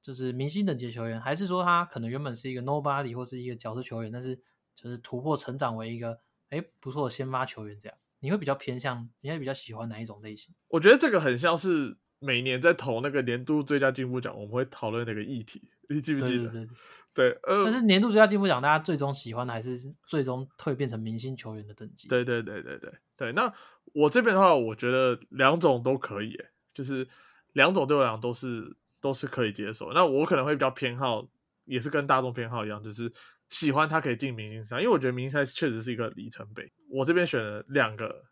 [0.07, 4.33] 就是明星等级球员，还是说他可能原本是一个 nobody 或是一个角色球员，但是
[4.73, 6.17] 就是突破成长为一个
[6.47, 7.97] 哎不错的先发球员这样？
[8.21, 10.55] 你会比较偏向，你会比较喜欢哪一种类型？
[10.69, 16.43] 我觉得这个很像是每年在投那个年度最佳进步奖，我们会讨论那个议题，你记不记得？
[16.43, 16.69] 对对对。
[17.13, 22.07] 对，呃，但是年度最佳进步奖，大家最终喜欢的还是最终蜕变成明星球员的等级。
[22.07, 23.33] 对对对对对对。
[23.33, 23.53] 那
[23.91, 26.39] 我这边的话，我觉得两种都可以，
[26.73, 27.05] 就是
[27.51, 29.93] 两种对我来讲都是都是可以接受。
[29.93, 31.25] 那我可能会比较偏好，
[31.63, 33.11] 也是跟大众偏好一样，就是
[33.47, 36.69] 喜欢他可以进明星赛，因为我觉得明星赛确实是一个里程碑。
[36.89, 38.23] 我这边选了两个，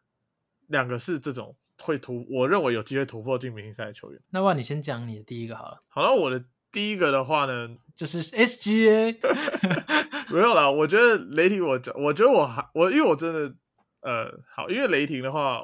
[0.68, 4.22] 两个是这种会突，我认为有机会突破进明星赛的球员。
[4.32, 5.82] 那不然你先讲你的第一个好了。
[5.88, 9.18] 好了，我的第一个的话呢，就是 SGA。
[10.30, 13.56] 没有啦，我觉得雷霆我，我觉得我还我，因为我真的
[14.02, 15.62] 呃好，因为雷霆的话，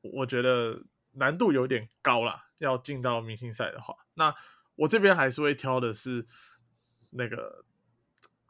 [0.00, 0.82] 我觉得
[1.18, 4.34] 难度有点高啦，要进到明星赛的话，那
[4.76, 6.26] 我这边还是会挑的是
[7.10, 7.64] 那个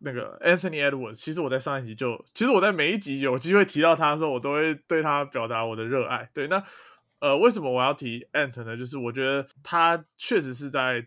[0.00, 1.14] 那个 Anthony Edwards。
[1.14, 6.30] 其实我在上一集就，其实我在每一集有机会提到他的时候，我都会对他表达我的热爱。
[6.32, 6.62] 对，那
[7.20, 8.76] 呃，为什么我要提 Ant 呢？
[8.76, 11.06] 就是我觉得他确实是在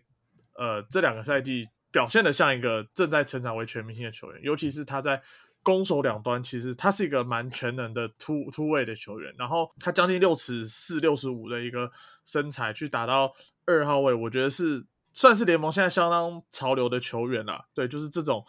[0.54, 1.68] 呃这两个赛季。
[1.92, 5.20] 表现的像一个正在成长为全明星的球员，尤其是他在
[5.62, 9.34] 攻守两端，其实他是一个蛮全能的突突位的球员。
[9.38, 11.90] 然后他将近六尺四、六十五的一个
[12.24, 13.32] 身材，去打到
[13.64, 17.64] 二号位，我觉得是算是联盟现在相当潮流的球员啦。
[17.74, 18.44] 对，就是这种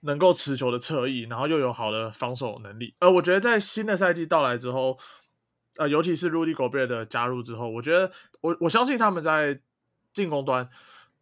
[0.00, 2.94] 能够持球的侧翼，然后又有好的防守能力。
[3.00, 4.98] 呃，我觉得在新的赛季到来之后，
[5.76, 9.60] 呃，尤其是 Rudy Gobert 的加入之后，我觉得我我相信他们在
[10.12, 10.68] 进攻端。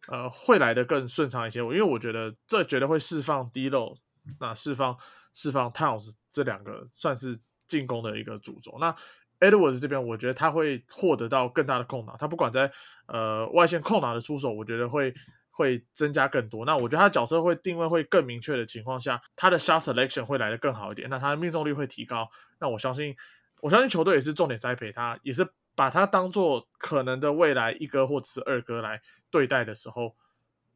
[0.09, 3.97] 呃，会来的更顺畅一些，因为我觉得这绝对会释放 D 漏，
[4.39, 4.97] 那释放
[5.37, 8.75] 释放 Towns 这两个算是进攻的一个主轴。
[8.79, 8.95] 那
[9.39, 12.71] Edwards 这边，我觉得他会获得到更大的空档，他不管在
[13.05, 15.13] 呃外线空档的出手，我觉得会
[15.51, 16.65] 会增加更多。
[16.65, 22.27] 那我觉得他角色会定位会更明确的情况下，他的 shot selection 会来的更好一点，那他的命中率会提高。
[22.59, 23.15] 那我相信，
[23.61, 30.15] 我相信球队也是重点栽培他，也是把他当做可能的未来一哥或者是二哥来对待的时候，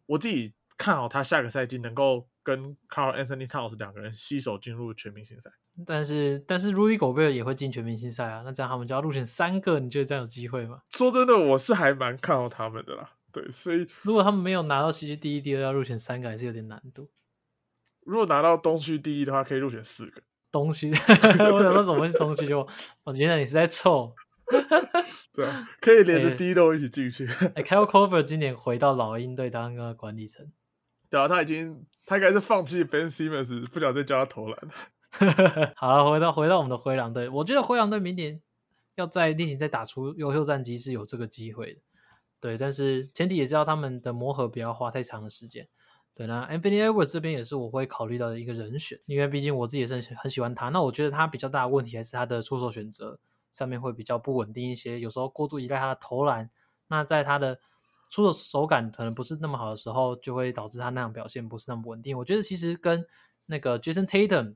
[0.06, 5.52] 我自己看好他下个赛季能够跟 Carl Anthony Towns 两个人携手进入全明星赛。
[5.86, 10.82] 但是但是 Rudy Gobert 也会进全明星赛啊，那这样他们就要入选三个，你觉得这样有机会吗？
[10.90, 13.12] 说真的，我是还蛮看好他们的啦。
[13.32, 17.10] 对，所以如果他们没有拿到西区第一、第二，要入选三个还是有点难度。
[18.02, 20.22] 如果拿到东区第一的话，可以入选四个。
[20.52, 22.46] 东区， 我想说怎么会是东区？
[22.46, 22.68] 就
[23.06, 24.14] 哦，原来你是在凑。
[25.32, 27.26] 对啊，可以连着第一都一起进去。
[27.56, 30.52] 哎，Kyle Korver 今年回到老鹰队当个管理层。
[31.12, 34.58] 对啊，他已经他应该是放弃 Ben Simmons，不想再教他投篮。
[35.76, 38.42] 好了，回到回到我们的灰狼队，我觉得灰狼队明年
[38.96, 41.82] 要在例行再打出优秀战绩是有这个机会的。
[42.40, 45.68] 对，但是前提也是要他们的磨合不要花太长的时间。
[46.16, 50.70] 对，那 Anthony Edwards 这边也是我会考虑到的一个人选，因为毕竟我自己也是很很喜欢他。
[50.70, 53.20] 那我觉得他比较大的问题还是他的出手选择
[53.52, 56.50] 上面会比较不稳定一些，有时候过度依赖他的投篮，
[56.88, 57.60] 那在他的
[58.12, 62.16] 出手手感可能不是那么好的时候，就会导致他那样表现不是那么稳定。
[62.16, 63.04] 我觉得其实跟
[63.48, 64.56] 那个 Jason Tatum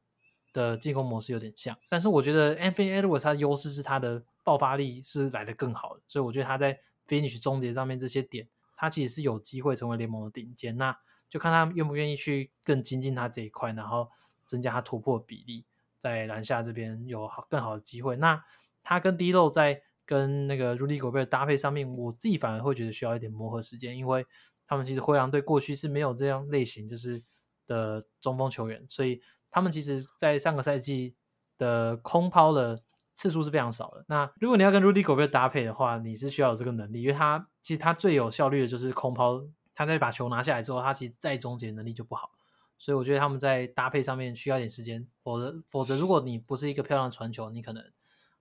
[0.51, 10.77] 的进攻模式有点像，但是我觉得 Anthony Edwards 他的优势是他的爆发力是来的更好的，所以我觉得他在 finish 终结上面这些点，他其实是有机会成为联盟的顶尖。
[10.77, 10.97] 那
[11.29, 14.09] 就看他愿不愿意去更精进他这一块，然后
[14.45, 15.65] 增加他突破比例，
[15.97, 18.15] 在篮下这边有好更好的机会。
[18.17, 18.43] 那
[18.83, 24.25] 他跟 D 漏在跟那个 Rudy Gobert 搭配上面，我自己反而会觉得需要一点磨合时间，因为
[24.67, 27.23] 他们其实灰狼队过去是没有这样类型就是
[27.67, 31.15] 的中锋球员，所以他们其实在上个赛季
[31.57, 32.79] 的空抛的
[33.13, 34.05] 次数是非常少的。
[34.07, 39.45] 那如果你要跟 Rudy Gobert 搭配的话，你是需要有这个能力，因为他其实他最有效率的就是空抛。
[39.77, 42.31] 他在把球拿下来之后，他其实再终结能力就不好，
[42.77, 45.05] 所以我觉得他们在搭配上面需要一点时间。
[45.21, 47.83] 否则，否则如果你不是一个漂亮的传球，你可能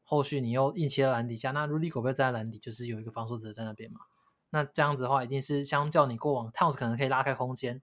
[0.05, 4.01] 后续你又硬切篮底下，那 Rudy 狗贝站在篮底就是有一个防守者在那边嘛。
[4.51, 7.83] 那这样子的话，一定是相较你过往 Towns 可能可以拉开空间，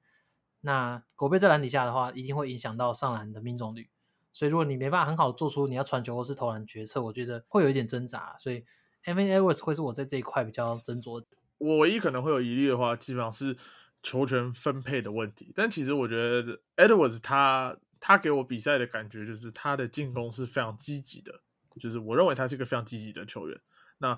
[0.62, 3.90] 那狗贝在篮底下的话，一定会影响到上篮的命中率。
[4.32, 8.38] 所以如果你没办法很好的做出你要传球或是投篮决策，我觉得会有一点挣扎。
[8.40, 8.64] 所以
[9.04, 11.22] a v a n e d w a r s 会是我在这一块比较斟酌。
[11.58, 13.58] 我唯一可能会有疑虑的话，基本上是
[14.02, 15.52] 球权分配的问题。
[15.54, 21.42] 但其实我觉得 Edwards 他他给我比赛的感觉就是他的进攻是非常积极的，
[21.80, 23.60] 就是我认为他是一个非常积极的球员。
[24.00, 24.18] 那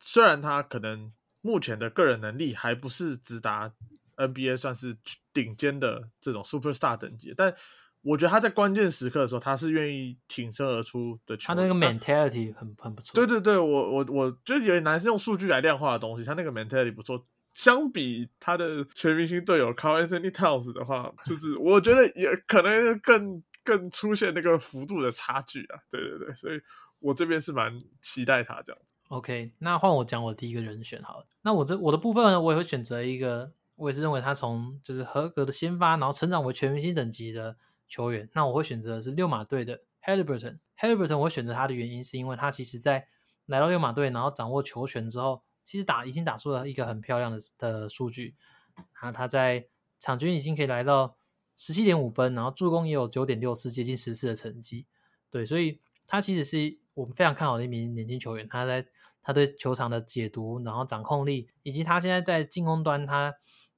[0.00, 3.72] 虽然他可能目前的个人能力还不是直达
[4.16, 4.96] NBA 算是
[5.32, 7.54] 顶尖的这种 Super Star 等级，但
[8.02, 11.36] 我觉得他在关键时刻的时候，他是愿意挺身而出的。
[11.36, 13.14] 他那个 mentality 很很不错。
[13.14, 16.24] 对对对，我我我觉得有点难是用数据来量化的东西。
[16.24, 25.80] 他那个 mentality 不错，相比他的全明星队友 Carl Anthony Towns 的话，就是我觉得也可能更更出现那个幅度的差距啊。
[25.90, 26.60] 对对对，所以
[26.98, 28.82] 我这边是蛮期待他这样。
[29.08, 31.26] OK，那换我讲我第一个人选好了。
[31.42, 37.56] 那我这我的部分呢，我也会选择一个，我也是认为他从就是合格的先发，然后成长为全明星等级的。
[37.88, 40.60] 球员，那我会选择是六马队的 Halliburton。
[40.78, 43.06] Halliburton 我选择他的原因是因为他其实在
[43.44, 48.34] 来到六马队，然后掌握球权之后，其实打已经打出了一个很漂亮的的数据。
[48.74, 49.66] 然后他在
[49.98, 51.18] 场均已经可以来到
[51.62, 54.86] 十七点五分，然后助攻也有九点六次，接近十次的成绩。
[55.30, 58.48] 对，所以他其实是我们非常看好的一名年轻球员。
[58.48, 58.84] 他在
[59.22, 63.32] 他对球场的解读，然后掌控力，以及他现在在进攻端，他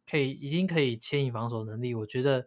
[0.09, 2.47] 可以已经可以牵引防守能力，我觉得。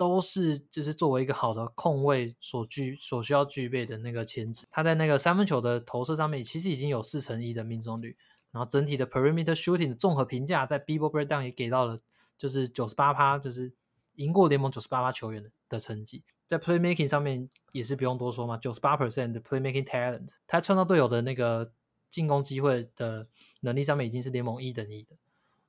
[0.00, 4.66] 都是就是作为一个好的控卫所具所需要具备的那个潜质。
[4.70, 8.16] 他在那个三分球的投射上面，其实已经有四成一的命中率。
[8.50, 11.98] 然后整体的 perimeter shooting 的综合评价，在 b b o breakdown 也给到了
[12.38, 13.74] 就是九十八趴，就是
[14.20, 16.22] 赢过联盟九十八趴球员的的成绩。
[16.46, 21.72] 在 playmaking 上面也是不用多说嘛，九十八 percent 的 playmaking talent，他创造队友的那个
[22.08, 23.28] 进攻机会的
[23.60, 25.16] 能力上面已经是联盟一等一的。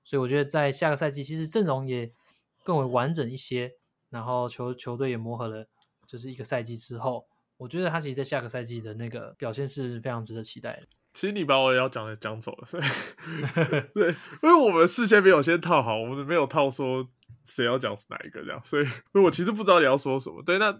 [0.03, 2.11] 所以我觉得在下个赛季，其实阵容也
[2.63, 3.75] 更为完整一些。
[4.09, 5.69] 然后球球队也磨合了，
[6.05, 10.87] 就是一个赛季之后，我觉得他其实在下个赛季的那个表现是非常值得期待的。
[11.13, 12.83] 其实你把我要讲的讲走了，所以
[13.93, 14.09] 对，
[14.41, 17.07] 因为我们事先没有先套好，我们没有套说
[17.43, 20.41] 谁要讲哪一个这样，所以我其实不知道你要说什么。
[20.43, 20.79] 对，那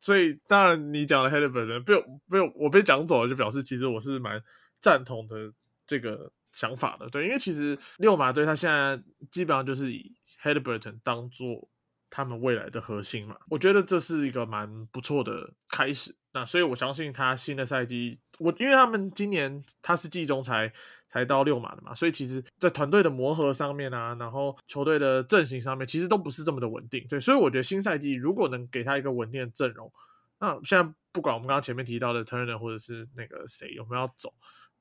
[0.00, 1.94] 所以当然你讲了 h e a d b e r 被
[2.28, 4.42] 被我被讲走了，就表示其实我是蛮
[4.80, 5.52] 赞同的
[5.86, 7.08] 这个想法的。
[7.08, 11.68] 对，因为其实六马队他现在基本上就是以 h e a d b e r 当做。
[12.10, 16.16] 他们未来的核心嘛，我觉得这是一个蛮不错的开始。
[16.32, 20.70] 那所以我相信他新的赛季，我因为他们今年他是季中才
[21.08, 27.06] 才到六马的嘛，所以其实在团队的磨合上面啊，然后球队的阵型上面，其实都不是这么的稳定。
[27.08, 29.90] 对，所以我觉得新赛季如果能给他一个稳定的阵容，
[30.38, 34.32] 那现在不管我们刚刚前面提到的 Turner 或者是那个谁有没有走，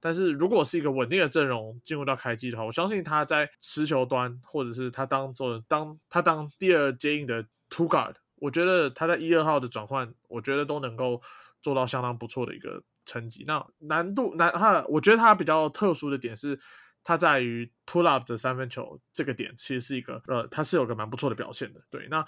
[0.01, 11.21] 但是如果是一个稳定的阵容进入到开季的话，我相信他在持球端，或者是他当做当他当第二接应的 two guard，我觉得他在一二号的转换，我觉得都能够
[11.62, 13.43] 做到相当不错的一个成绩。
[13.45, 16.60] 那难度难，他我觉得他比较特殊的点是，
[17.04, 21.82] 他在于 pull up 的三分球这个点，其实是一个呃，他是有个蛮不错的表现的。
[21.89, 22.26] 对，那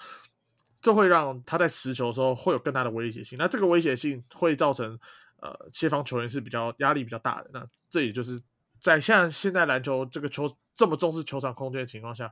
[0.80, 3.38] 这会让他在持球的时候会有更大的威胁性。
[3.38, 4.98] 那这个威胁性会造成。
[5.42, 8.38] 呃，切方球员是比较压力比较大的，那这也就是
[8.78, 12.30] 在像现在篮球这个球这么重视球场空间的情况下，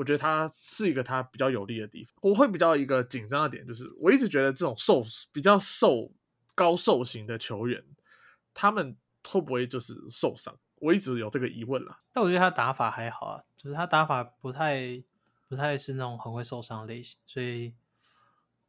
[0.00, 2.14] 我觉得他是一个他比较有利的地方。
[2.22, 6.10] 我会比较一个紧张的点就是，我一直觉得这种瘦比较瘦
[6.54, 7.84] 高瘦型的球员，
[8.54, 8.96] 他们
[9.28, 10.56] 会不会就是受伤？
[10.76, 12.00] 我一直有这个疑问啦。
[12.14, 15.02] 但我觉得他打法还好啊，就是他打法不太
[15.48, 17.74] 不太是那种很会受伤类型，所以。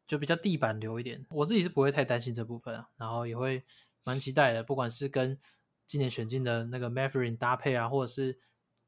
[0.08, 3.64] 就比较地板流一点，我自己是不会太担心这部分啊，然后也会
[4.04, 5.40] 蛮期待的，不管是跟
[5.88, 8.38] 今年选进的那个 m a v e r i n 搭配啊，或者是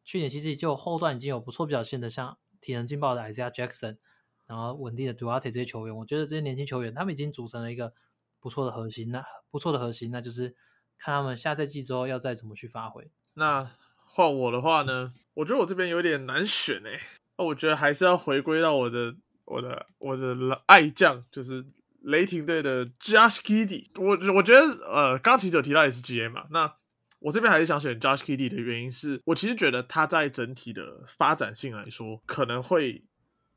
[0.03, 3.97] 去年其实就后段已经有不错表现的，像体能劲爆的 Isaiah Jackson，
[4.45, 7.93] 然后稳定的 Duarte 这些球员，我觉得这些年轻球员他们已经组成了一个
[8.39, 10.55] 不错的核心，那不错的核心，那就是
[10.97, 13.09] 看他们下赛季之后要再怎么去发挥。
[13.33, 13.71] 那
[14.05, 16.99] 换我的话呢，我觉得我这边有点难选诶，
[17.37, 19.15] 那我觉得还是要回归到我的。
[19.45, 21.65] 我的我的爱将就是
[21.99, 26.77] 雷霆队的 Josh Giddy，我我觉得呃，刚其实有提到 SGA 嘛，那
[27.23, 33.01] 我这边还是想选 Josh k i d d y 的原因是我其实觉得他在整体的发展性来说，可能会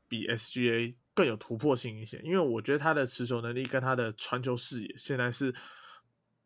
[0.07, 5.53] 比 SGA 更有突破性一些，因为我觉得他的持球能力跟他的传球视野现在是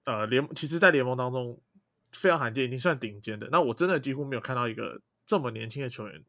[0.05, 1.61] 呃联，其实，在联盟当中
[2.11, 3.47] 非常罕见，已经算顶尖的。
[3.51, 6.25] 那我真的几乎没有看到一个这么年轻的球员。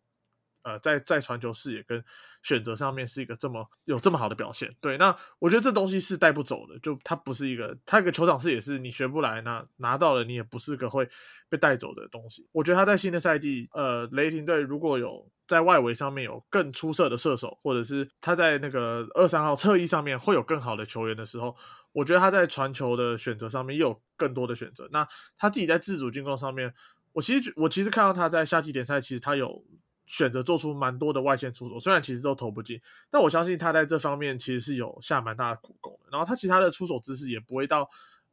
[0.62, 2.03] 呃，在在传球视野跟
[2.42, 11.09] 选择上面是一个这么有这么好的表现，对，那我觉得这东西是带不走的，就它不是一个，它一个球场视野是你学不来，那拿到了你也不是个会
[11.48, 12.48] 被带走的东西。
[12.53, 21.57] 我觉得他在新的赛季，呃，雷霆队如果有在外围上面有更出色的射手，或者是他在那个二三号侧翼上面会有更好的球员的时候，
[21.92, 24.88] 我觉得他在传球的选择上面又有更多的选择。
[24.92, 26.72] 那他自己在自主进攻上面，
[27.12, 29.64] 我其实我其实看到他在夏季联赛，其实他有。
[30.12, 32.79] 选择做出蛮多的外线出手，虽然其实都投不进，
[33.11, 36.11] 但我相信他在这方面其实是有下蛮大的苦功的。
[36.11, 37.88] 然后他其他的出手姿势也不会到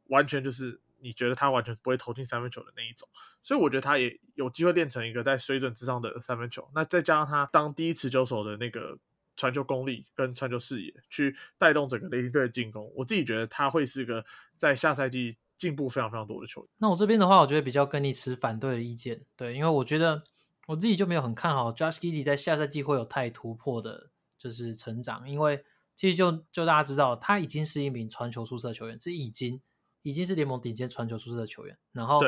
[0.08, 3.08] 完全就是你觉得他完全不会投进三分球的那一种，
[3.42, 6.68] 所以我觉得他也有机会练成一个在水准之上的三分球。
[6.74, 8.98] 那再加上他当第一持球手的那个
[9.34, 14.22] 传球功力跟传球视野，去带动整个雷霆队的进攻，我自己觉得他会是个
[14.58, 16.68] 在下赛季进步非常非常多的球员。
[16.76, 20.22] 那我这边的话，我觉得比较跟你持反对的意见，对，因为我觉得。
[20.66, 25.64] 我自己就没有很看好 Josh Giddey 在下赛季会有太突破的，就是成长，因为
[25.96, 29.60] 其实就就大家知道，他已经是一名传球出色的球员，是已经
[30.02, 31.76] 已经是联盟顶尖传球出色的球员。
[31.92, 32.20] 然后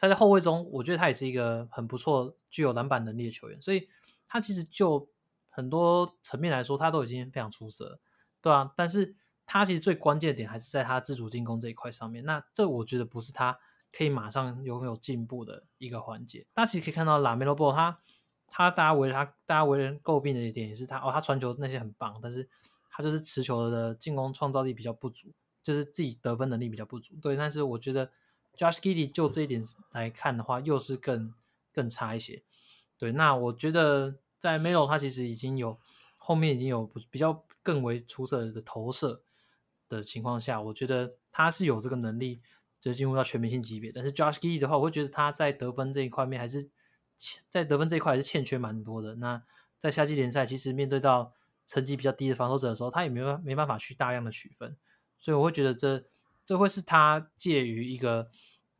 [0.00, 3.88] 他在后卫中，我觉得他也是一个很不错、具有篮板能力的球员，所以
[4.26, 5.08] 他其实就
[5.48, 8.00] 很多层面来说，他都已经非常出色，
[8.40, 8.72] 对啊。
[8.76, 9.14] 但是
[9.46, 13.58] 他其实最关键的点还是在他自主进攻这一块上面，那这我觉得不是他。
[13.96, 16.46] 可以马上拥有进步的一个环节。
[16.52, 17.98] 大家其实可以看到，拉梅罗波他
[18.46, 22.46] 他大家为他大家为人诟病的一点也是他哦，他传球那些很棒，但是
[22.90, 25.32] 他就是持球的进攻创造力比较不足，
[25.62, 27.14] 就是自己得分能力比较不足。
[27.22, 28.10] 对，但是我觉得
[28.54, 31.32] Josh Giddy 就这一点来看的话，又是更
[31.72, 32.42] 更差一些。
[32.98, 35.78] 对，那我觉得在 Melo 他其实已经有
[36.18, 39.22] 后面已经有比较更为出色的投射
[39.88, 42.42] 的情况下，我觉得他是有这个能力。
[42.86, 46.70] 就进入到全明星级别，但是 Josh g i d 的话，我会觉得他在得分这一块面还是
[47.48, 49.16] 在得分这一块还是欠缺蛮多的。
[49.16, 49.42] 那
[49.76, 51.32] 在夏季联赛，其实面对到
[51.66, 54.76] 成绩比较低的防守者的时候，他也没办没办法去大量的取分，
[55.18, 56.04] 所以我会觉得这
[56.44, 58.30] 这会是他介于一个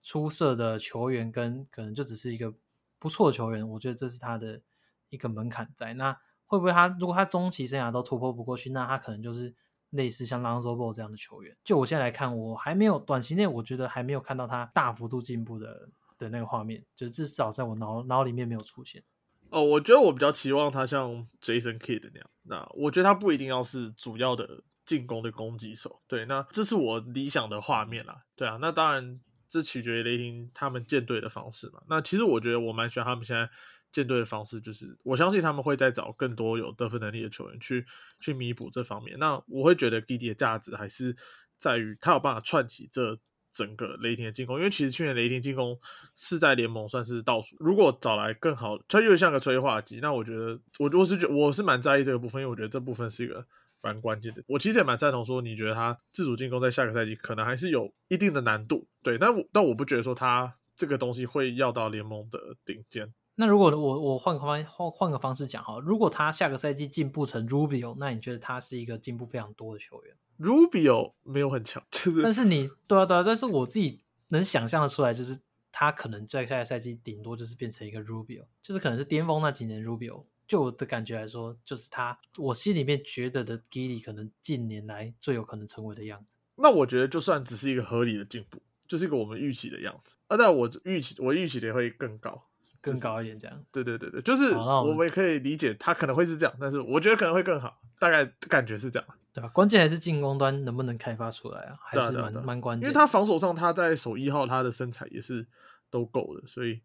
[0.04, 2.54] 出色的球员跟可能就只是一个
[3.00, 4.60] 不错的球员，我觉得这是他的
[5.08, 5.94] 一个门槛在。
[5.94, 6.16] 那
[6.46, 9.52] 会不会他如果他中期生涯都突破不过去，那他可能就是。
[9.90, 19.02] 类似像 Lonzo Ball 这样的球员，就我现在来看，我还没有短期内，我觉得还没有看到他大幅度进步的的那个画面，就至少在我脑脑里面没有出现。
[19.50, 31.80] 哦，我觉得我比较期望他像 Jason Kidd 那样，那我觉得他不一定要是主要的进攻的攻击手，对，那这是我理想的画面啦，对啊，那当然这取决于雷霆他们建队的方式嘛。
[31.88, 33.48] 那其实我觉得我蛮喜欢他们现在。
[33.92, 37.86] 舰队的方式就是，我相信他们会再找更多有得分能力的球员去
[38.20, 39.18] 去弥补这方面。
[39.18, 41.16] 那我会觉得 g i d y 的价值还是
[41.58, 43.18] 在于他有办法串起这
[43.52, 45.78] 整个雷霆的进攻，因为其实去年雷霆进攻
[46.14, 47.56] 是在联盟算是倒数。
[47.58, 53.46] 如果找来更好，它又像个催化剂，那我觉得我我是觉我是蛮在意这个部分，因为我觉得这部分是一个
[53.80, 54.42] 蛮关键的。
[54.46, 60.54] 我其实也蛮赞同说，你觉得他自主进攻在下个赛季可能还是有一定的难度，对，但我但我不觉得说他。
[60.78, 63.10] 这个东西会要到联盟的顶尖。
[63.36, 75.38] 那如果我我换个方换换个方式讲哈，如果他下个赛季进步成 Rubio，那你觉得他是一个进步非常多的球员？Rubio 没有很强，就是但是你对啊对啊，但是我自己能想象的出来，就是
[75.70, 80.24] 他可能在下个赛季顶多就是变成一个 Rubio，就是可能是巅峰那几年 Rubio。
[80.48, 86.38] 就我的感觉来说，就是他我心里面觉得的 Gilly 可能近年来最有可能成为的样子。
[86.54, 90.14] 那我觉得就算只是一个合理的进步，就是一个我们预期的样子。
[90.28, 92.46] 啊，但我预期我预期的会更高，
[92.92, 93.64] 更高一点这样。
[93.72, 99.08] 对对对对，就是我们也可以理解他可能会是这样，但是我觉得可能会更好，大概感觉是这样。
[99.32, 99.48] 对吧？
[99.48, 102.86] 关键还是进攻端能不能开发出来啊，还是蛮蛮关键。
[102.86, 105.46] 因为他防守上他在守一号他的身材也是
[105.90, 106.80] 都够的，所以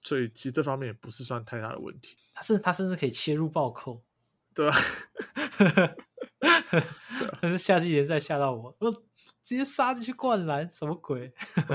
[0.00, 4.02] 所以其实这方面也不是算太大的问题，他甚他甚至可以切入暴扣，
[4.52, 4.76] 对吧、
[7.40, 8.90] 但是夏季联赛吓到我，我
[9.44, 11.32] 直接杀进去灌篮，什么鬼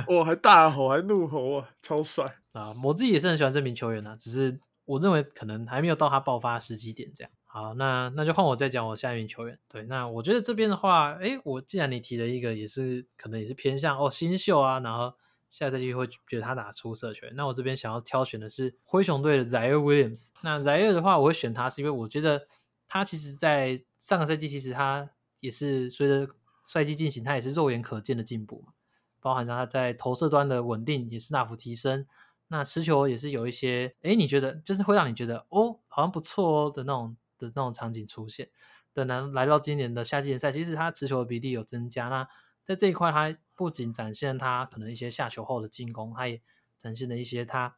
[0.07, 2.40] 我还大吼还怒吼啊，超帅！
[2.53, 2.73] 啊？
[2.83, 7.31] 我自己也是很喜欢这名球员啊，只是我认为可能还没有到他爆发时机点这样。
[7.45, 9.59] 好，那那就换我再讲我下一名球员。
[9.67, 15.13] 对，那我觉得这边的话，诶，我既然你提了一个，也是可能也是偏向哦新秀啊，然后
[15.49, 17.35] 下赛季会觉得他打出色球员。
[17.35, 20.29] 那我这边想要挑选的是灰熊队的 Zaire Williams。
[20.43, 22.47] 那 Zaire 的话，我会选他是因为我觉得
[22.87, 25.09] 他其实在上个赛季其实他
[25.41, 26.33] 也是随着
[26.65, 28.71] 赛季进行，他也是肉眼可见的进步嘛，
[29.19, 32.07] 包含上他在投射端的稳定也是大幅提升。
[32.51, 38.49] 那持球也是有一些，诶，你觉得就是会让你觉得哦，好像不错哦的那种的那种场景出现。
[38.91, 42.09] 等然来到今年的夏季联赛，其实他持球的比例有增加。
[42.09, 42.27] 那
[42.65, 46.41] 在这一块，他不仅展现他可能一些下球后的进攻，他也
[46.77, 47.77] 展现了一些他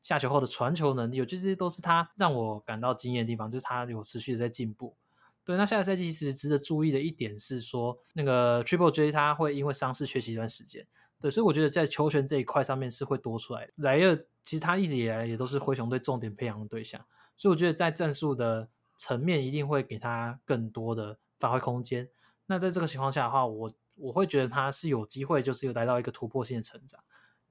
[0.00, 1.20] 下球后的传球能力。
[1.20, 4.96] 我觉得这些都是他让我感到惊艳的地方，就是他有持续的在进步。
[5.44, 10.86] 对，那下个赛季其实值得注意的一点是说，那个 Triple J 他会因为伤势缺席一段时间。
[11.20, 13.72] 对，所以我觉得在球权这一块上面是会多出来的。
[13.76, 17.04] 莱尔其实他一直以来也都是灰熊队重点培养的对象，
[17.36, 22.08] 所以我觉得在战术的层面一定会给他更多的发挥空间。
[22.46, 27.02] 那在这个情况下的话，我我会觉得他是有机会，就是有来到一个突破性的成长。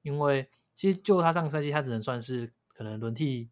[0.03, 3.49] 因为其实就他上个赛季，他只能算是可能轮替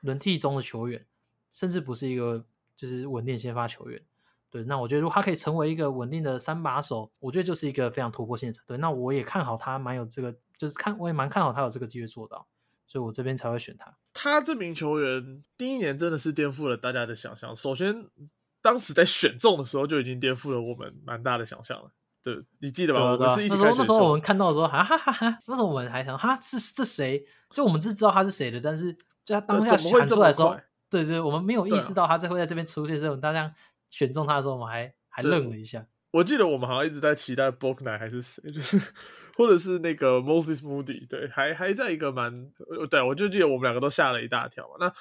[0.00, 1.06] 轮替中的球员，
[1.50, 2.44] 甚至不是一个
[2.80, 4.00] 就是稳定先发球员。
[4.48, 8.64] 对，那我觉得如果他可以成为一个稳定的三把手，我觉得就是一个非常突破性的成。
[8.66, 12.46] 对，那我也看好他蛮有这个，就是看我也蛮看好他有这个机会做到，
[12.86, 13.94] 所以我这边才会选他。
[14.14, 17.54] 他这名球员第一年真的是颠覆了大家的想象。
[17.54, 18.08] 首先，
[18.62, 21.92] 当时在选中的时候就已经颠覆了我们蛮大的想象了。
[22.22, 23.00] 对，你记得吧？
[23.00, 27.24] 对啊对啊我们是一起那时候那时候我们看到的时候，哈哈哈哈，那时候我们还想哈是这谁？
[27.54, 28.92] 就我们是知道他是谁的，但是
[29.24, 33.54] 就他当下怎么会这么喊出来的时候快，对对，我们没有意识到他这会在这边出现，所以我们大家
[33.88, 35.86] 选中他的时候，我们还还对愣了一下。
[36.10, 38.76] 我记得我们好像一直在期待 b o k n a 还是谁，就是
[39.36, 44.74] 或者是那个 Moses Moody，对，还还在一个蛮，呃对我就记得我们两个都吓了一大跳嘛。
[44.80, 44.92] 那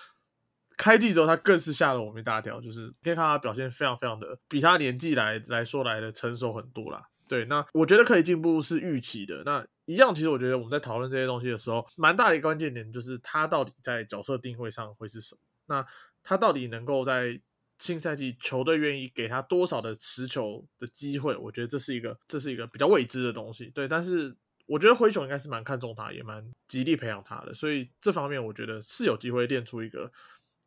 [0.77, 7.03] 开季之后，他更是吓了我们一大跳，就是可以看他表现非常非常的比他年纪来来说来的成熟很多啦。
[7.27, 9.41] 对，那我觉得可以进步是预期的。
[9.43, 15.41] 那一样，其实我觉得我们在讨论这些东西的时候，蛮大的一个关键点就是他到底在角色定位上会是什么。
[15.69, 15.85] 那
[16.21, 17.39] 他到底能够在
[17.77, 21.37] 新赛季球队愿意给他多少的持球的机会？
[21.37, 23.67] 我觉得这是一个这是一个比较未知的东西。
[23.67, 30.11] 对，但是我觉得灰熊应该是蛮看重他，也蛮极力培养他的，所以这方面我觉得是有机会练出一个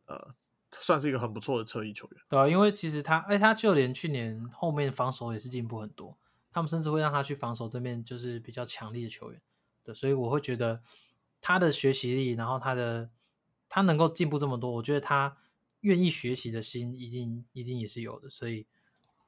[0.07, 0.35] 呃，
[0.71, 2.21] 算是一个很不错的侧翼球员。
[2.29, 6.17] 对啊，因为其实他，哎，他就连去年后面防守也是进步很多，
[6.51, 9.41] 他们甚至会让他去防守对面就是比较强力的球员。
[9.85, 10.81] 对，所以我会觉得
[11.41, 13.11] 他的学习力，然后他的
[13.75, 15.39] 他能够进步这么多，我觉得他
[15.81, 18.29] 愿意学习的心一定一定也是有的。
[18.29, 18.67] 所以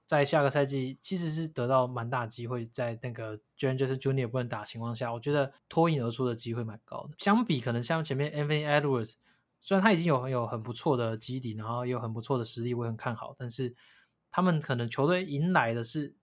[0.05, 7.15] 在下个赛季其实是得到蛮大机会，在那个 Jenius Junior 不能打的情况下，我觉得脱颖而出的机会蛮高的。
[7.17, 9.15] 相比可能像前面 a n t n Edwards，。
[9.67, 13.75] 虽然他已经有很有很不错的基底，然后也有很不错的实力，我很看好，但是
[14.31, 16.15] 他们可能球队迎来的是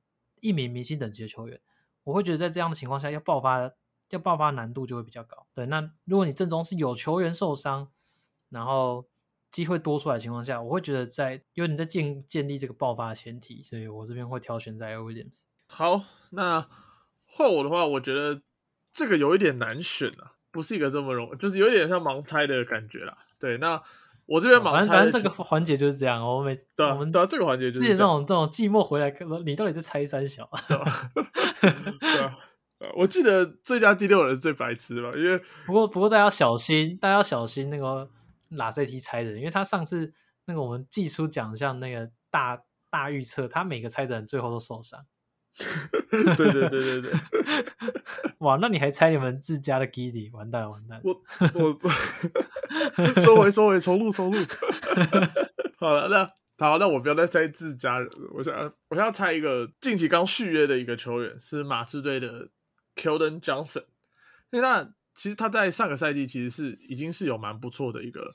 [0.42, 1.60] 一名明星等级的球员，
[2.04, 3.72] 我会觉得在这样的情况下，要爆发
[4.12, 5.48] 要爆发难度就会比较高。
[5.56, 7.90] 对，那如果你阵中是有球员受伤，
[8.52, 9.04] 然后
[9.50, 15.46] 机会多出来的情况下，我会觉得在因为你在建建立这个爆发的前提，所以我这边会挑选在 Williams。
[15.68, 16.68] 好，那
[17.26, 18.42] 换我的话，我觉得
[18.94, 23.18] 这个有一点难选啊，不是一个这么容，就是有点像盲猜的感觉啦。
[23.40, 23.82] 对，那
[24.26, 29.14] 我这边盲猜的反正这个环节就是这样，我每 对啊我们对啊，这个环节就之前是这样那种这种寂寞回来，
[29.46, 30.50] 你到底在猜三小？
[30.68, 31.12] 对吧？
[32.00, 32.38] 对啊，
[32.80, 35.18] 呃我记得最佳第六人是最白痴的吧？
[35.18, 38.10] 因为不过不过大家要小心，大家要小心那个
[38.52, 40.14] 拉塞提猜的人，因为他上次
[40.46, 45.06] 那个我们季初奖项那个大大预测，他每个猜的人最后都受伤。
[46.10, 47.12] 对对对对对，
[48.40, 50.32] 哇，那你还猜你们自家的 Giddy？
[50.32, 51.02] 完蛋完蛋！
[51.04, 51.22] 我
[51.54, 51.78] 我
[53.20, 54.38] 收回收回，重录重录。
[55.78, 56.26] 好了，那
[56.58, 62.48] 好，那我不要再猜自家人了，我想我想要猜一个近期刚续约的一个球员，是马刺队的
[62.96, 63.84] Keldon Johnson。
[64.52, 68.34] 那其实他在上个赛季其实是已经是有蛮不错的一个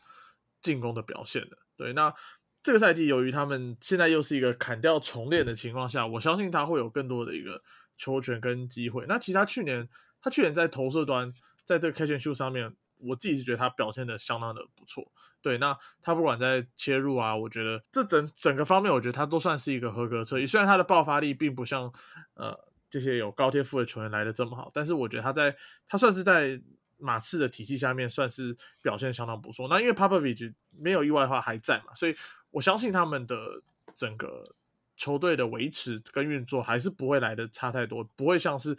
[0.62, 1.58] 进攻的表现的。
[1.76, 2.14] 对，那
[2.62, 7.60] 这个赛季由于他们现在又是一个砍掉重练的情况下，我相信他会有更多的一个
[7.98, 9.04] 球权跟机会。
[9.08, 9.88] 那其实他去年
[10.22, 11.34] 他去年在投射端，
[11.64, 15.10] 在这个 catch and shoot 上面，我自己是觉得他表现的相当的不错。
[15.42, 20.46] 对，那他不管在切入啊，我觉得这整整个方面，我觉得他都算是一个合格车衣。
[20.46, 21.92] 虽然他的爆发力并不像
[22.34, 22.56] 呃
[22.96, 25.54] 这些有高天赋的球员来的这么好，但是我觉得他在
[25.86, 26.58] 他算是在
[26.96, 29.68] 马刺的体系下面算是表现相当不错。
[29.68, 32.16] 那因为 Popovich 没有意外的话还在嘛，所以
[32.50, 33.36] 我相信他们的
[33.94, 34.54] 整个
[34.96, 38.74] 球队的维持跟运作还是不会来的差太多，不会像是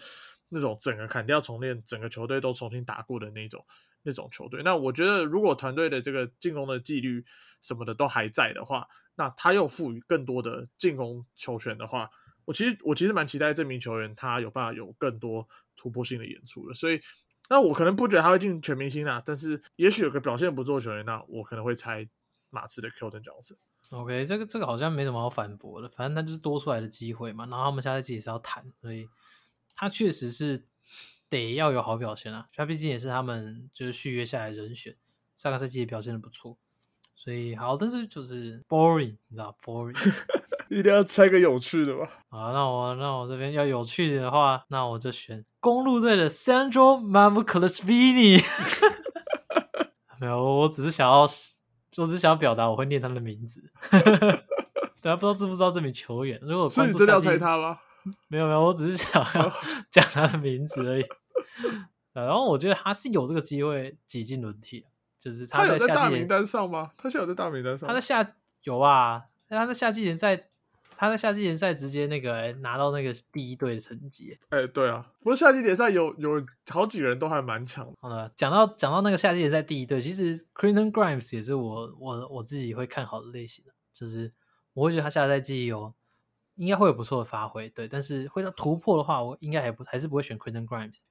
[0.49, 3.63] 那种整个砍掉重练，整个球队都重新打过的那种。
[4.03, 7.26] 那种球队，那我觉得如果团队的这个进攻的纪律
[7.61, 12.09] 什么的都还在的话，那他又赋予更多的进攻球权的话，
[12.47, 15.45] 我其实我其实蛮期待这名球员他有办法有更多
[15.75, 16.73] 突破性的演出的。
[16.73, 16.99] 所以，
[17.49, 22.07] 那我可能不觉得他会进全明星啊，但是也许有个表现不错的球员，那我可能会猜
[22.49, 23.57] 马刺的 Q 登角色。
[23.89, 27.45] OK，这个这个好像没什么好反驳的，反正他就是多出来的机会嘛。
[27.45, 29.07] 然后他们下赛季也是要谈，所以
[29.75, 30.63] 他确实是。
[31.29, 32.47] 得要有好表现啊！
[32.55, 34.95] 他毕竟也是他们就是续约下来人选，
[35.35, 36.57] 上个赛季也表现的不错，
[37.13, 39.93] 所以好，但是就是 boring，你知道 boring，
[40.72, 42.05] 一定要猜个有趣的吧？
[42.30, 48.43] 啊，那我那我这边要有趣的话，那我就选公路队的 Sandro Mamukelashvili。
[50.20, 51.28] 没有，我只是想要，我
[52.07, 53.61] 只是想要表达我会念他的名字。
[54.99, 56.39] 大家不知道知不知道这名球员？
[56.41, 57.78] 如果关注要猜他吗？
[58.28, 59.53] 没有没有，我只是想要
[59.89, 61.05] 讲他的名字而已。
[62.13, 64.86] 然后我觉得他是有这个机会挤进轮替，
[65.20, 66.89] 就是他有在大名单上吗？
[66.97, 67.88] 他现在有在大名单上？
[67.88, 70.36] 他在夏有啊，他在夏季联赛，
[70.97, 74.37] 他在夏季联赛直接那个拿到那个第一队的成绩。
[74.49, 77.87] 哎，对啊，不过夏季联赛有有好几个人都还蛮强。
[78.01, 84.33] 好了，讲到讲到那个夏季联赛第一队，其实 c r i n t o n Grimes 也是我我我自己会看好的类型的，就是
[84.73, 85.93] 我会觉得他下赛季有。
[86.59, 91.01] 应该会有不错的发挥，对，但是会到突破的话，我应该还不还是不会选 Quentin Grimes。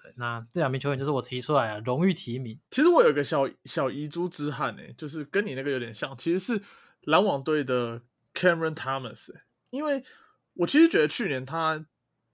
[0.00, 2.56] 对，那这两名球员就是我提出来啊，荣誉提名。
[2.70, 6.62] 其实我有个小小遗珠之憾呢，就是跟你那个有点像，其实是
[7.00, 8.02] 篮网队的
[8.34, 9.30] Cameron Thomas。
[9.70, 10.04] 因为
[10.54, 11.86] 我其实觉得去年他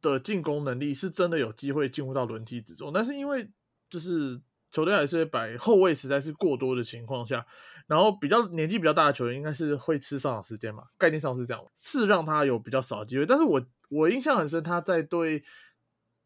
[0.02, 3.48] 的进攻能力是真的有机会进入到轮替之中，但是因为
[3.88, 4.40] 就是
[4.70, 7.46] 球队还是摆后卫实在是过多的情况下。
[7.86, 13.26] 然后比较年纪比较大的球员应该是会吃上场时间嘛，概念上是这样，是让他有比较少的机会。
[13.26, 15.42] 但是我我印象很深，他在对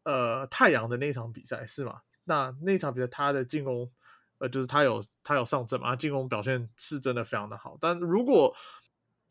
[0.03, 2.01] 呃太阳的那场比赛是吗？
[2.25, 3.91] 那那场比赛他的进攻
[4.37, 7.75] 呃就是他有他有上阵嘛，他进攻表现是真的非常的好。
[7.81, 8.55] 但如果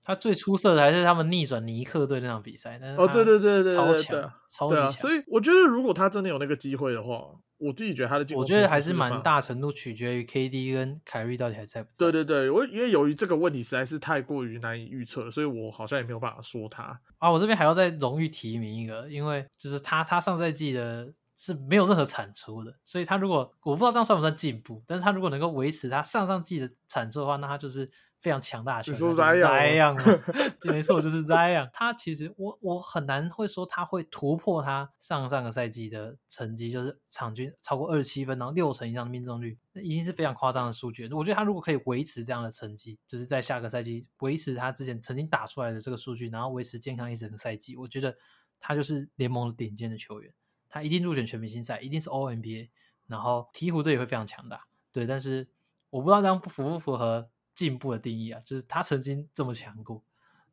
[0.04, 4.92] 他最出色的还是他们逆转尼克队那场比赛，但是哦对对对对，超强，超级强。
[4.92, 7.24] 所以我觉得如果他真的有那个机会的话。
[7.56, 12.10] 我自己觉得他的进攻，我觉得还是蛮大程度取决于 KD 跟凯瑞到底还在不在。
[12.10, 17.30] 对对对，我因为由于这个问题实在是太过于难以预测，所以我好像也没有办法说他啊。
[17.30, 27.88] 我这边还要再荣誉提名一个，因为就是他他上赛季的是没有任何产出的，所以他如果我不知道这样算不算进步，但是他如果能够维持他上上季的产出的话，那他就是。
[28.24, 29.94] 非常强大的选手，Zion，
[30.72, 31.68] 没错，就是 Zion。
[31.74, 41.06] 他其实我我很难会说他会突破他上上个赛季的成绩，就是场均超过二十七分，然后六成以上的命中率，那已经是非常夸张的数据。
[41.12, 48.16] 我觉得他如果可以维持这样的成绩，就是在下个赛季维持他之前曾经打出来的这个数据，然后维持健康一整个赛季，我觉得
[48.58, 50.32] 他就是联盟的顶尖的球员。
[50.70, 52.70] 他一定入选全明星赛，一定是 NBA，
[53.06, 54.64] 然后鹈鹕队也会非常强大。
[54.90, 55.46] 对，但是
[55.90, 57.28] 我不知道这样符不符合。
[57.54, 60.02] 进步的定义啊，就是他曾经这么强过，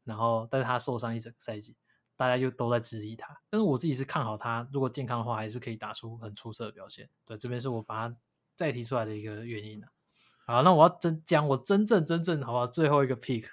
[0.03, 1.75] 然后但是他受伤一整个赛季，
[2.15, 3.41] 大家又都在质疑他。
[3.49, 7.09] 但是我自己是看好他，如果健康的话，还是可以打出很出色的表现。
[7.25, 8.15] 对，这边是我把他
[8.55, 9.89] 再提出来的一个原因啊。
[10.45, 12.67] 好，那我要真讲我真正真正好不好？
[12.67, 13.47] 最后一个 pick，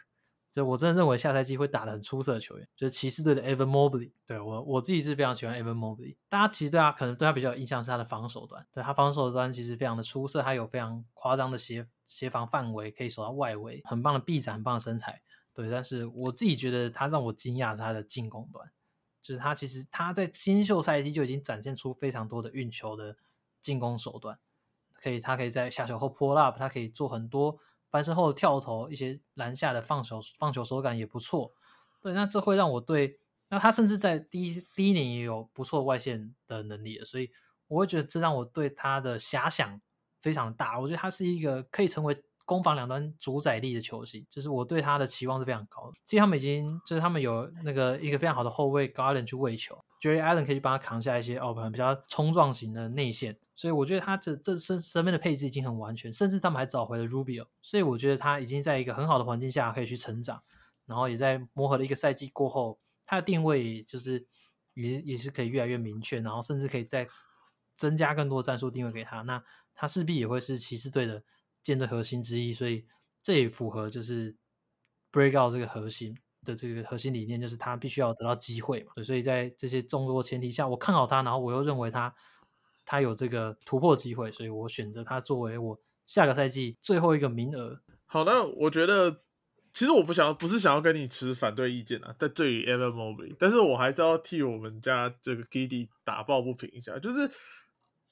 [0.59, 4.13] 就我真的认为下赛季会打的很出色的球员，就是骑士队的 Evan Mobley。
[4.27, 6.17] 对我我自己是非常喜欢 Evan Mobley。
[6.29, 11.87] 大家其实对他可能对他比较有印象是他的防守端，对他防守端其实非常的出色，他有非常夸张的协。
[12.09, 15.21] 协防范围可以守到外围，很棒的臂展，很棒的身材，
[15.53, 15.69] 对。
[15.69, 18.67] 但是我自己觉得他让我惊讶是他的进攻端，
[19.23, 23.19] 就是他其实他在新秀赛季就已经展现出非常多的运球的
[23.61, 24.39] 进攻手段，
[24.95, 27.59] 可以他可以在下球后 pull up，他可以做很多
[27.91, 31.53] 翻身后跳投，一些篮下的放球放球手感也不错。
[32.01, 33.18] 对，那这会让我对
[33.49, 37.30] 那他甚至在第一第一年也有不错外线的能力，所以
[37.66, 39.80] 我会觉得这让我对他的遐想
[40.20, 40.78] 非常大。
[40.78, 45.99] 我觉得他是一个可以成为攻防两端主宰力的球星，就是我对他的期望是非常高的。
[46.07, 60.42] 其实他们已经就是他们有那个一个非常好的后卫 Garden 去喂球，Jerry Allen 可以帮他扛下一些哦比较冲撞型的内线，所以我觉得他这这身身边的配置已经很完全，甚至他们还找回了 Rubio，所以我觉得他已经在一个很好的环境下可以去成长，
[60.86, 62.78] 然后也在磨合了一个赛季过后。
[63.11, 64.26] 他的定位就是
[64.74, 67.09] 也也是可以越来越明确，然后甚至可以再
[67.74, 69.22] 增加更多战术定位给他。
[69.22, 69.42] 那
[69.74, 71.22] 他势必也会是骑士队的
[71.69, 72.87] 建的核心之一，所以
[73.23, 74.35] 这也符合就是
[75.12, 79.03] Breakout 这个核心的这个核心理念，就是他必须要得到机会嘛。
[79.03, 82.14] 所以在这些众多前提下，我看好他，然后我又认为他
[82.87, 87.83] 他有这个突破机会，所以我选择他作为我下个赛季最后一个名额。
[88.07, 89.21] 好，那我觉得。
[89.71, 92.12] 其实我不想，不是想要跟你持反对意见啊。
[92.19, 96.99] 但对于 Evan Mobley，但是我还是要替我们家这个 Giddy 打抱不平一下。
[96.99, 97.31] 就是，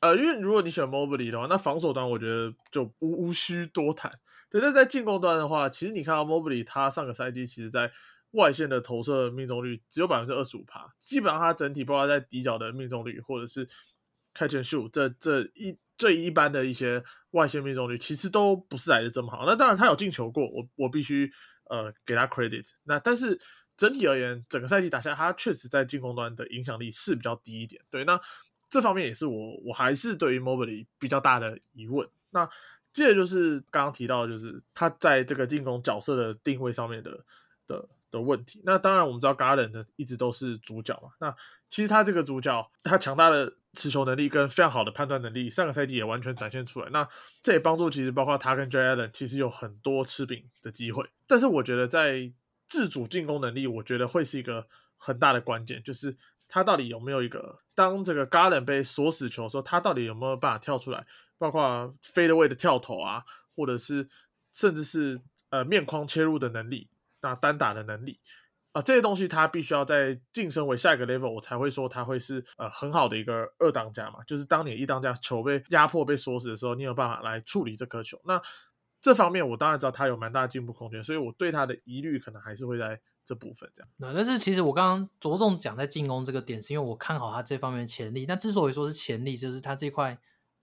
[0.01, 4.13] 呃，因为如果你选 Mobley 的话，那防守端我觉得就无无需多谈。
[4.51, 7.91] 对，但在进攻端的话，其实你看到 Mobley 他上个赛季其实在
[8.33, 13.67] 外线的投射命中率只有百分之二十五趴，基本上他整体包括在底角的命中率或者是
[14.35, 19.45] Catch and Shoot 这这一最一般的一些外线命中率，其实都不是来的这么好。
[19.47, 21.31] 那当然他有进球过，我我必须。
[21.69, 22.65] 呃，给他 credit。
[22.85, 23.41] 那但是
[23.77, 27.83] 整体而言，整个赛季打下来，他确实在进攻端的影响力是比较低一点。
[27.91, 28.17] 对，那
[28.69, 32.09] 这方面也是我我还是对于 Mobley 比较大的疑问。
[32.31, 32.49] 那
[32.93, 37.25] 接着就是刚刚提到，就是他在这个进攻角色的定位上面的
[37.67, 38.63] 的的问题。
[38.65, 41.11] 那当然我们知道 Garden 的一直都是主角嘛。
[41.21, 41.35] 那
[41.69, 46.89] 其实他这个主角，他强大的持球能力跟非常好的判断能力，上个赛季也完全展现出来。
[46.91, 47.07] 那
[47.43, 51.07] 这也帮助其实包括他跟 J Allen 其实有很多吃饼的机会。
[51.27, 52.33] 但是我觉得在
[52.67, 56.17] 自主进攻能力，我觉得会是一个很大的关键，就是
[56.49, 61.07] 他到底有没有一个当这个 Garland 被锁死球的时候，他到底有没有办法跳出来，
[61.39, 63.25] 包括飞的位的跳投啊，
[63.55, 64.09] 或者是
[64.53, 65.21] 甚至是
[65.51, 66.89] 呃面框切入的能力，
[67.21, 68.21] 那单打的能力。
[68.73, 74.23] 啊，这些东西他必须要在晋升为下一个 level，我才会说他会是呃很好的一个二当家嘛。
[74.27, 78.21] 就是当你一当家球被压迫、被锁死的时候，你有办法来处理这颗球。
[78.27, 78.39] 那
[79.01, 83.91] 这方面我当然知道他有蛮大的进步空间，所以我对他的疑虑可能还是会在这部分这样。
[83.99, 88.25] 那但是其实我刚刚着重讲在进攻这个点，是因为我看好他这方面的潜力。
[88.27, 90.19] 那之所以说是潜力，就是他这块。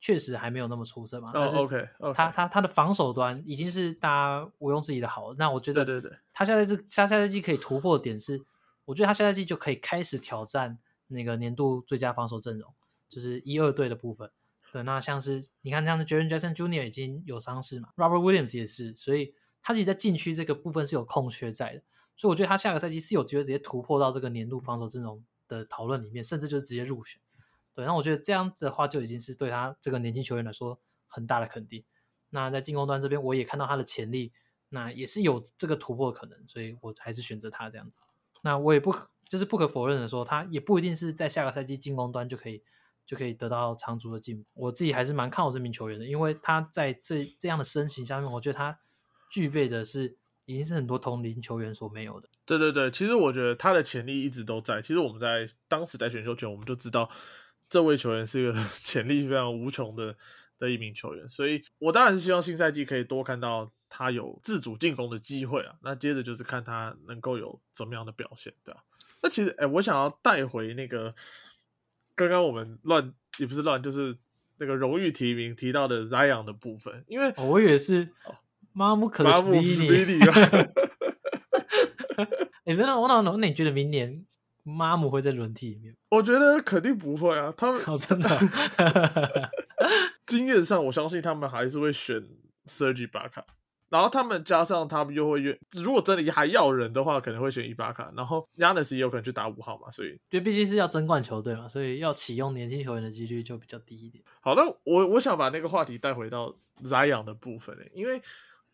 [0.06, 5.34] 确实还没有那么出色嘛，但是 OK，他他他的防守端已经是大家毋庸置疑的好。
[5.36, 8.44] 那我觉得，对对对，他下赛季下下赛季可以突破点是，
[8.84, 12.74] 我觉得他下赛季就可以开始挑战那个年度最佳防守阵容，
[13.08, 14.30] 就是一二队的部分。
[14.74, 16.86] 对，那像是你看，像是 Jaren Jackson Jr.
[16.86, 21.82] 已经有伤势嘛，Robert Williams 也是，所以他自己在禁区这个部分是有空缺在的。
[22.16, 27.22] 所以我觉得他下个赛季是有机会直接突破到这个年度防守阵容的讨论里面，甚至就是直接入选。
[27.74, 31.84] 对，那我觉得这样子的话，就已经是对他这个年轻球员来说很大的肯定。
[32.30, 34.32] 那在进攻端这边，我也看到他的潜力，
[34.70, 38.00] 那也是有这个突破可能，所以我还是选择他这样子。
[38.44, 38.94] 那我也不
[39.24, 42.64] 就是不可否认的说，他也不一定是在下个赛季进攻端就可以
[43.06, 44.46] 就可以得到长足的进步。
[44.54, 48.80] 我自己还是蛮看好这名球员的，因为他在这这样的身形下面，我觉得他
[49.32, 52.30] 具备的是已经是很多同龄球员所没有的。
[52.46, 54.82] 对对对，其实我觉得他的潜力一直都在。
[54.82, 57.10] 其实我们在当时在选秀前，我们就知道。
[57.70, 60.16] 这位球员是一个 潜力非常无穷的
[60.60, 65.74] 的一名球员，所以我当然是希望新赛季可以多看到他有自主进攻的机会啊。
[65.82, 68.84] 那接着就是看他能够有怎么样的表现，对吧？
[69.24, 71.16] 那其实，哎，我想要带回那个
[72.14, 74.16] 刚刚我们乱也不是乱，就是
[74.58, 78.08] 那个荣誉提名提到的 Zion 的部分，因为我以为是
[78.74, 80.20] 马姆克斯比利。
[82.66, 84.26] 哎，那我脑 那你觉得明年？
[84.66, 85.94] 马姆会在轮替里面？
[86.10, 87.54] 我觉得肯定不会啊！
[87.58, 88.30] 他们真的，
[90.26, 92.24] 经验上我相信他们还是会选
[92.66, 93.46] Serge 巴卡，
[93.90, 104.24] 然后他们加上他们又会愿，如果真的还要人的话，可能会选伊巴卡，然后 Yanis 也有可能去打五号嘛，所以对，毕竟是要争冠球队嘛，所以要启用年轻球员的几率就比较低一点。
[104.40, 106.56] 好，那我我想把那个话题带回到
[106.86, 108.22] Zion 的部分因为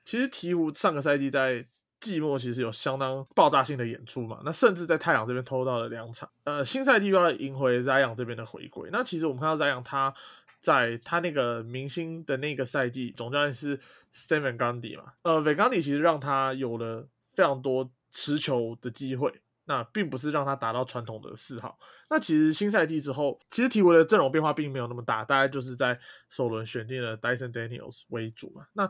[0.10, 1.68] 其实鹈鹕上个赛季在。
[2.02, 6.32] 季末其实有相当爆炸性的演出嘛，那甚至在太阳这边偷到了两场。
[6.46, 8.88] 呃，新赛季又要赢回 Zion 这边的回归。
[8.90, 10.14] 那其实我们看到 Zion 他
[10.62, 13.78] 在他那个明星的那个赛季，总教练是
[14.16, 15.12] Steven Gandy 嘛。
[15.24, 21.78] 呃，v e Gandy 其实让他有了非常多持球的机会，那并不是让他达到传统的四号。
[22.10, 26.00] 那其实新赛季之后，其实鹈鹕的阵容变化并没有那么大，大概就是在
[26.30, 28.66] 首轮选定了 Dyson Daniels 为主嘛。
[28.74, 28.90] 那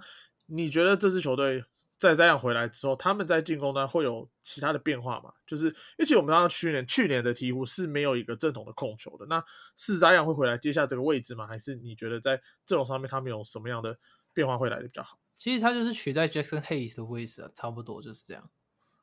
[0.49, 1.63] 你觉得这支球队？
[1.99, 5.33] 在这样回来之后，他们在进攻端会有其他的变化吗？
[5.45, 9.43] 就是因为其我们知道去年去年的鹈鹕是没有一个正统的控球的，那
[9.75, 11.45] 是这样会回来接下这个位置吗？
[11.45, 13.97] 还是你觉得在这种上面他们有什么样的
[14.33, 15.19] 变化会来的比较好？
[15.35, 18.49] 其实他就是取代 Jackson Hayes 的位置啊，差不多就是这样。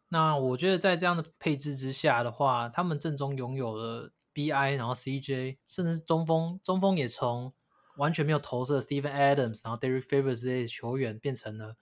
[0.09, 7.53] 那我觉得在这样的配置之下的话，他们正中拥有了 BI，然后 CJ，甚至中锋，中锋也从
[7.97, 11.77] 完全没有投射 Steven Adams，然后 Derek Favors 这些球员变成了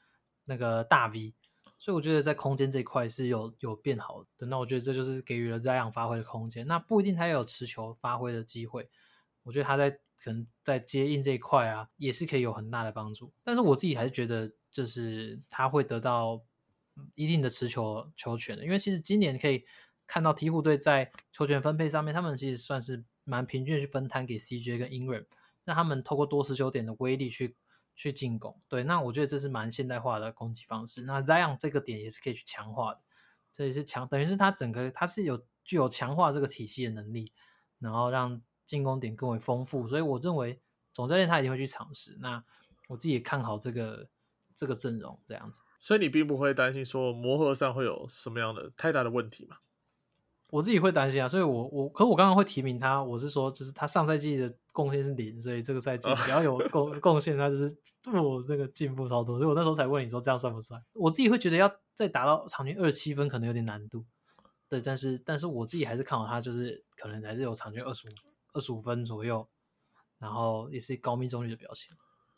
[0.45, 1.35] 那个大 V，
[1.79, 4.47] 所以我觉得在空间这一块是有有变好的。
[4.47, 6.67] 那我觉得这就是给予了这样发挥的空间。
[6.67, 8.89] 那不一定他有持球发挥的机会，
[9.43, 9.91] 我觉得他在
[10.23, 13.33] 可能在接应这一块啊，也是可以有很大的帮助。
[13.43, 16.45] 但是我自己还是觉得，就是他会得到。
[17.17, 19.65] 一定的持球球权的，因为其实今年可以
[20.07, 25.25] 看到鹈鹕队在球权分配上面，他们其实算是蛮平均去分摊给 CJ 跟 Ingram，
[25.65, 27.57] 让他们透过多持球点的威力去
[27.95, 28.61] 去进攻。
[28.69, 31.03] 对，那我觉得这是蛮现代化的攻击方式。
[31.03, 33.01] 那 Zion 这个点也是可以去强化的，
[33.53, 37.33] 这也是强，等于是他整个他是有具有强化这个体系的能力，
[37.79, 39.89] 然后让进攻点更为丰富。
[39.89, 40.61] 所以我认为
[40.93, 42.19] 总教练他一定会去尝试。
[42.21, 42.45] 那
[42.89, 44.09] 我自己也看好这个
[44.55, 45.63] 这个阵容这样子。
[45.81, 49.57] 所以你并不会担心说磨合上会有什么样的太大的问题吗？
[50.55, 57.77] 我自己会担心啊，所以我我可我刚刚会提名他，我是说就是他上赛季的贡献是零，所以这个赛季只要有 贡贡献，他就是
[58.23, 60.81] 我那个进步超多，所以我那时候才问你说这样算不算？
[60.93, 64.05] 我自己会觉得要再达到场均二十七分可能有点难度，
[64.69, 68.13] 对，但是但是我自己还是看好他，就是可能还是有场均二十五
[68.53, 69.49] 二十五分左右，
[70.21, 71.91] 然后也是高命中率的表现。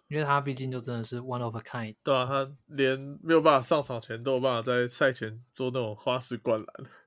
[0.08, 6.66] 因为他毕竟就真的是 one of a kind，对啊，他连没有办法上场前都有办法在赛前做那种花式灌篮，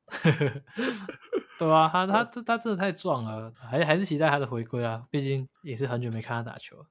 [1.59, 5.05] 对啊，他他他真的太壮了，还还是期待他的回归啊！
[5.09, 6.85] 毕竟也是很久没看他打球。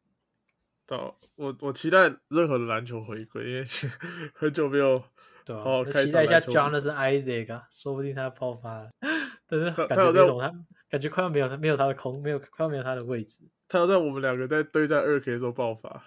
[0.87, 0.99] 对，
[1.37, 3.65] 我我期待任何的篮球回归，因为
[4.35, 5.03] 很久没有
[5.45, 8.91] 对啊，期待一下 Jonathan Isaac，说不定他爆发了，
[9.49, 10.53] 但是感觉那种他
[10.89, 13.43] 感觉快要没有他没有他的空，没有快要没有他的位置。
[13.69, 16.03] 他要在我们两个在对战二 K 的时候爆发，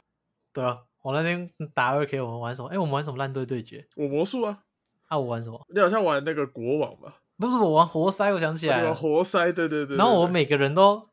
[0.52, 2.70] 对啊，我那天打二 K，我们玩什么？
[2.70, 3.88] 哎，我们玩什么烂队对决？
[3.96, 4.64] 我魔术啊，
[5.12, 5.60] 啊，我玩什么？
[5.76, 7.18] 你好像玩那个国王吧？
[7.38, 9.98] 不是，我玩活塞，我想起来了，活塞，对对对。
[9.98, 11.10] 然后我每个人都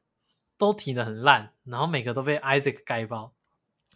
[0.56, 3.32] 都踢的很烂，然后每个都被 Isaac 盖爆，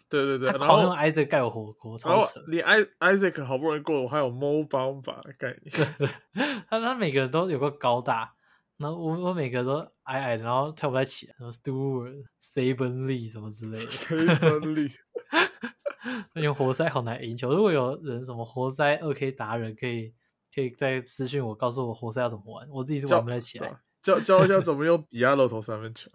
[0.09, 2.41] 对对对，然后用 Isaac 盖我火锅，超扯。
[2.51, 6.13] 你 I Isaac 好不容易过了，我还有 Mo 帮法的概念，
[6.69, 8.35] 他他每个人都有个高大。
[8.79, 13.87] 然后我我每个都矮矮的，然后跳不太起来，什么 Stewart、Saben Lee 什么之类的。
[13.87, 14.91] Saben Lee，
[16.35, 17.55] 因为活塞好难赢球。
[17.55, 20.13] 如果有人什么活塞二 K 达人，可以
[20.55, 22.69] 可以再私信我，告诉我活塞要怎么玩。
[22.71, 23.81] 我自己是玩不太起来。
[24.03, 26.11] 教教一下怎么用底下漏投三分球。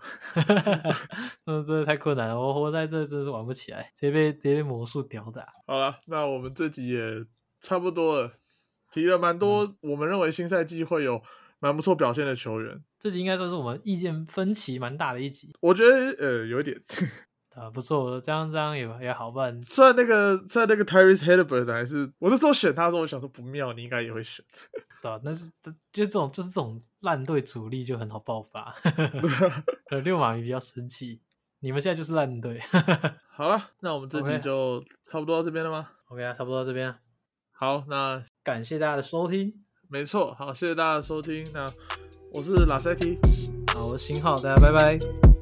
[1.45, 5.45] 嗯，真的太困难了，我活塞这真是玩不起来，直接被直接被魔术吊打。
[5.65, 6.99] 好了，那我们这集也
[7.61, 8.33] 差不多了，
[8.91, 11.21] 提了蛮多，我们认为新赛季会有。
[11.59, 15.55] 蛮不错表现的球员，这集应该算是我们意见分歧蛮大的一集。
[15.59, 16.79] 我觉得呃有一点
[17.57, 19.59] 啊不错，这样这样也也好办。
[19.63, 24.45] 虽然那个在那个 Tyrese Halliburton 还是我那时候选他的时候，我想说不妙，你应该也会选。
[25.01, 25.49] 对啊，但是
[25.91, 28.75] 就这种就是这种烂队主力就很好爆发。
[30.03, 31.19] 六马鱼比较生气，
[31.59, 32.59] 你们现在就是烂队。
[33.35, 36.93] 好了，那我们这集就差不多到这边了吗？OK 啊，差不多到这边。
[37.51, 39.53] 好，那感谢大家的收听。
[39.89, 41.43] 没错，好，谢谢大家的收听。
[41.53, 41.65] 那
[42.33, 43.17] 我是拉塞提，
[43.73, 45.36] 好，我是新浩，大家拜拜。